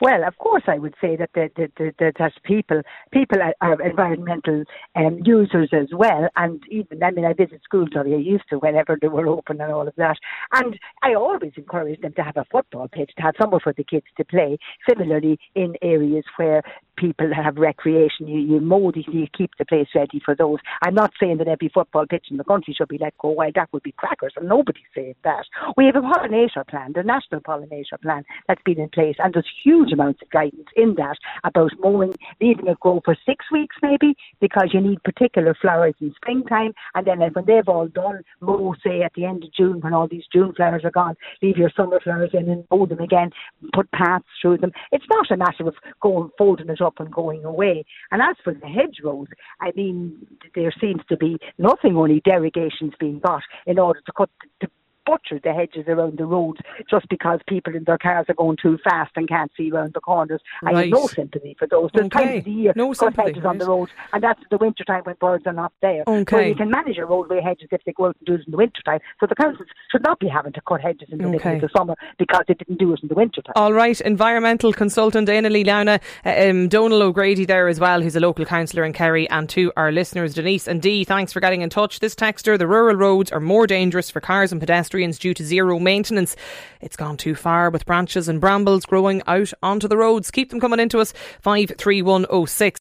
Well, 0.01 0.27
of 0.27 0.35
course, 0.39 0.63
I 0.65 0.79
would 0.79 0.95
say 0.99 1.15
that 1.15 1.29
the, 1.35 1.51
the, 1.55 1.69
the 1.77 2.11
that 2.17 2.31
people 2.43 2.81
people 3.11 3.37
are, 3.61 3.81
environmental 3.83 4.63
um, 4.95 5.19
users 5.23 5.69
as 5.71 5.89
well, 5.93 6.27
and 6.35 6.59
even 6.71 7.03
I 7.03 7.11
mean, 7.11 7.23
I 7.23 7.33
visit 7.33 7.61
schools 7.63 7.89
or 7.93 8.01
I 8.01 8.17
used 8.17 8.45
to 8.49 8.57
whenever 8.57 8.97
they 8.99 9.09
were 9.09 9.27
open 9.27 9.61
and 9.61 9.71
all 9.71 9.87
of 9.87 9.93
that, 9.97 10.17
and 10.53 10.77
I 11.03 11.13
always 11.13 11.51
encourage 11.55 12.01
them 12.01 12.13
to 12.13 12.23
have 12.23 12.35
a 12.35 12.45
football 12.51 12.87
pitch, 12.87 13.11
to 13.17 13.21
have 13.21 13.35
somewhere 13.39 13.59
for 13.63 13.73
the 13.73 13.83
kids 13.83 14.07
to 14.17 14.25
play. 14.25 14.57
Similarly, 14.89 15.37
in 15.53 15.75
areas 15.83 16.25
where 16.37 16.63
people 17.01 17.27
that 17.27 17.43
have 17.43 17.57
recreation, 17.57 18.27
you, 18.27 18.39
you 18.39 18.61
mow 18.61 18.91
you 18.95 19.27
keep 19.37 19.51
the 19.59 19.65
place 19.65 19.87
ready 19.93 20.21
for 20.23 20.35
those. 20.35 20.59
I'm 20.81 20.95
not 20.95 21.11
saying 21.19 21.37
that 21.39 21.47
every 21.47 21.69
football 21.73 22.05
pitch 22.05 22.27
in 22.31 22.37
the 22.37 22.43
country 22.43 22.73
should 22.73 22.87
be 22.87 22.97
let 22.97 23.17
go 23.17 23.29
wild. 23.29 23.55
That 23.55 23.69
would 23.73 23.83
be 23.83 23.93
crackers, 23.97 24.33
and 24.37 24.47
nobody's 24.47 24.83
saying 24.95 25.15
that. 25.25 25.45
We 25.75 25.85
have 25.87 25.97
a 25.97 26.01
pollinator 26.01 26.65
plan, 26.67 26.93
the 26.95 27.03
national 27.03 27.41
pollinator 27.41 27.99
plan 28.01 28.23
that's 28.47 28.61
been 28.63 28.79
in 28.79 28.89
place, 28.89 29.17
and 29.19 29.33
there's 29.33 29.49
huge 29.63 29.81
huge 29.81 29.93
amounts 29.93 30.21
of 30.21 30.29
guidance 30.29 30.67
in 30.75 30.95
that 30.95 31.17
about 31.43 31.71
mowing, 31.79 32.13
leaving 32.41 32.67
it 32.67 32.79
grow 32.79 33.01
for 33.03 33.15
six 33.25 33.45
weeks 33.51 33.75
maybe, 33.81 34.15
because 34.39 34.69
you 34.73 34.81
need 34.81 35.03
particular 35.03 35.55
flowers 35.59 35.93
in 36.01 36.13
springtime, 36.15 36.73
and 36.95 37.07
then 37.07 37.19
when 37.19 37.45
they've 37.45 37.67
all 37.67 37.87
done, 37.87 38.21
mow 38.41 38.73
say 38.83 39.01
at 39.01 39.13
the 39.15 39.25
end 39.25 39.43
of 39.43 39.53
June 39.53 39.79
when 39.81 39.93
all 39.93 40.07
these 40.07 40.23
June 40.31 40.53
flowers 40.53 40.83
are 40.83 40.91
gone, 40.91 41.15
leave 41.41 41.57
your 41.57 41.71
summer 41.75 41.99
flowers 41.99 42.31
in 42.33 42.49
and 42.49 42.65
mow 42.71 42.85
them 42.85 42.99
again, 42.99 43.31
put 43.73 43.89
paths 43.91 44.25
through 44.41 44.57
them. 44.57 44.71
It's 44.91 45.05
not 45.09 45.31
a 45.31 45.37
matter 45.37 45.67
of 45.67 45.75
going 46.01 46.29
folding 46.37 46.69
it 46.69 46.81
up 46.81 46.90
and 46.99 47.11
going 47.11 47.45
away. 47.45 47.85
And 48.11 48.21
as 48.21 48.35
for 48.43 48.53
the 48.53 48.67
hedgerows, 48.67 49.27
I 49.59 49.71
mean, 49.75 50.27
there 50.55 50.73
seems 50.79 51.01
to 51.09 51.17
be 51.17 51.37
nothing 51.57 51.95
only 51.95 52.21
derogations 52.21 52.93
being 52.99 53.19
got 53.19 53.43
in 53.65 53.79
order 53.79 54.01
to 54.05 54.11
cut 54.15 54.29
the 54.59 54.67
butcher 55.05 55.39
the 55.43 55.53
hedges 55.53 55.85
around 55.87 56.17
the 56.17 56.25
roads 56.25 56.59
just 56.89 57.07
because 57.09 57.39
people 57.47 57.75
in 57.75 57.83
their 57.85 57.97
cars 57.97 58.25
are 58.29 58.35
going 58.35 58.57
too 58.61 58.77
fast 58.83 59.11
and 59.15 59.27
can't 59.27 59.51
see 59.57 59.71
around 59.71 59.93
the 59.93 59.99
corners. 59.99 60.41
Right. 60.61 60.75
I 60.75 60.81
have 60.81 60.89
no 60.89 61.07
sympathy 61.07 61.55
for 61.57 61.67
those. 61.67 61.89
There's 61.93 62.07
okay. 62.07 62.25
times 62.25 62.37
of 62.39 62.45
the 62.45 62.51
year 62.51 62.73
no 62.75 62.93
cut 62.93 63.15
hedges 63.15 63.37
right. 63.37 63.45
on 63.45 63.57
the 63.57 63.65
roads, 63.65 63.91
and 64.13 64.23
that's 64.23 64.41
the 64.49 64.57
winter 64.57 64.83
time 64.83 65.03
when 65.03 65.15
birds 65.19 65.45
are 65.47 65.53
not 65.53 65.73
there. 65.81 66.03
Okay. 66.07 66.35
So 66.35 66.39
you 66.39 66.55
can 66.55 66.69
manage 66.69 66.97
your 66.97 67.07
roadway 67.07 67.41
hedges 67.41 67.69
if 67.71 67.81
they 67.85 67.93
go 67.93 68.07
out 68.07 68.17
and 68.19 68.25
do 68.25 68.33
it 68.35 68.41
in 68.45 68.51
the 68.51 68.57
winter 68.57 68.81
time. 68.83 68.99
So 69.19 69.25
the 69.27 69.35
councils 69.35 69.67
should 69.91 70.03
not 70.03 70.19
be 70.19 70.27
having 70.27 70.53
to 70.53 70.61
cut 70.61 70.81
hedges 70.81 71.09
in 71.11 71.17
the 71.19 71.25
okay. 71.25 71.37
middle 71.37 71.55
of 71.55 71.61
the 71.61 71.69
summer 71.77 71.95
because 72.17 72.43
they 72.47 72.53
didn't 72.53 72.77
do 72.79 72.93
it 72.93 72.99
in 73.01 73.07
the 73.07 73.15
winter 73.15 73.41
time. 73.41 73.53
All 73.55 73.73
right, 73.73 73.99
environmental 74.01 74.73
consultant 74.73 75.27
Éanna 75.27 75.51
Ní 75.51 75.65
Lamhna, 75.65 75.99
uh, 76.25 76.49
um, 76.49 76.67
Donal 76.67 77.01
O'Grady 77.01 77.45
there 77.45 77.67
as 77.67 77.79
well, 77.79 78.01
who's 78.01 78.15
a 78.15 78.19
local 78.19 78.45
councillor 78.45 78.83
in 78.83 78.93
Kerry, 78.93 79.29
and 79.29 79.49
to 79.49 79.71
our 79.75 79.91
listeners, 79.91 80.33
Denise 80.33 80.67
and 80.67 80.81
Dee, 80.81 81.03
thanks 81.03 81.33
for 81.33 81.39
getting 81.39 81.61
in 81.61 81.69
touch. 81.69 81.99
This 81.99 82.15
texter, 82.15 82.57
the 82.57 82.67
rural 82.67 82.95
roads 82.95 83.31
are 83.31 83.39
more 83.39 83.67
dangerous 83.67 84.09
for 84.09 84.21
cars 84.21 84.51
and 84.51 84.59
pedestrians 84.59 84.90
due 84.91 85.33
to 85.33 85.43
zero 85.43 85.79
maintenance. 85.79 86.35
It's 86.81 86.95
gone 86.95 87.17
too 87.17 87.35
far 87.35 87.69
with 87.69 87.85
branches 87.85 88.27
and 88.27 88.41
brambles 88.41 88.85
growing 88.85 89.21
out 89.25 89.53
onto 89.63 89.87
the 89.87 89.97
roads. 89.97 90.31
Keep 90.31 90.49
them 90.49 90.59
coming 90.59 90.79
into 90.79 90.99
us. 90.99 91.13
53106. 91.41 92.79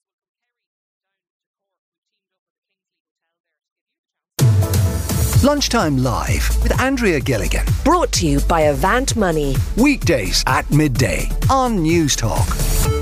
Lunchtime 5.43 5.97
Live 5.97 6.63
with 6.63 6.79
Andrea 6.81 7.19
Gilligan. 7.19 7.65
Brought 7.83 8.13
to 8.13 8.27
you 8.27 8.41
by 8.41 8.63
Avant 8.63 9.17
Money. 9.17 9.57
Weekdays 9.79 10.45
at 10.47 10.71
midday 10.71 11.31
on 11.49 11.79
Newstalk. 11.79 13.00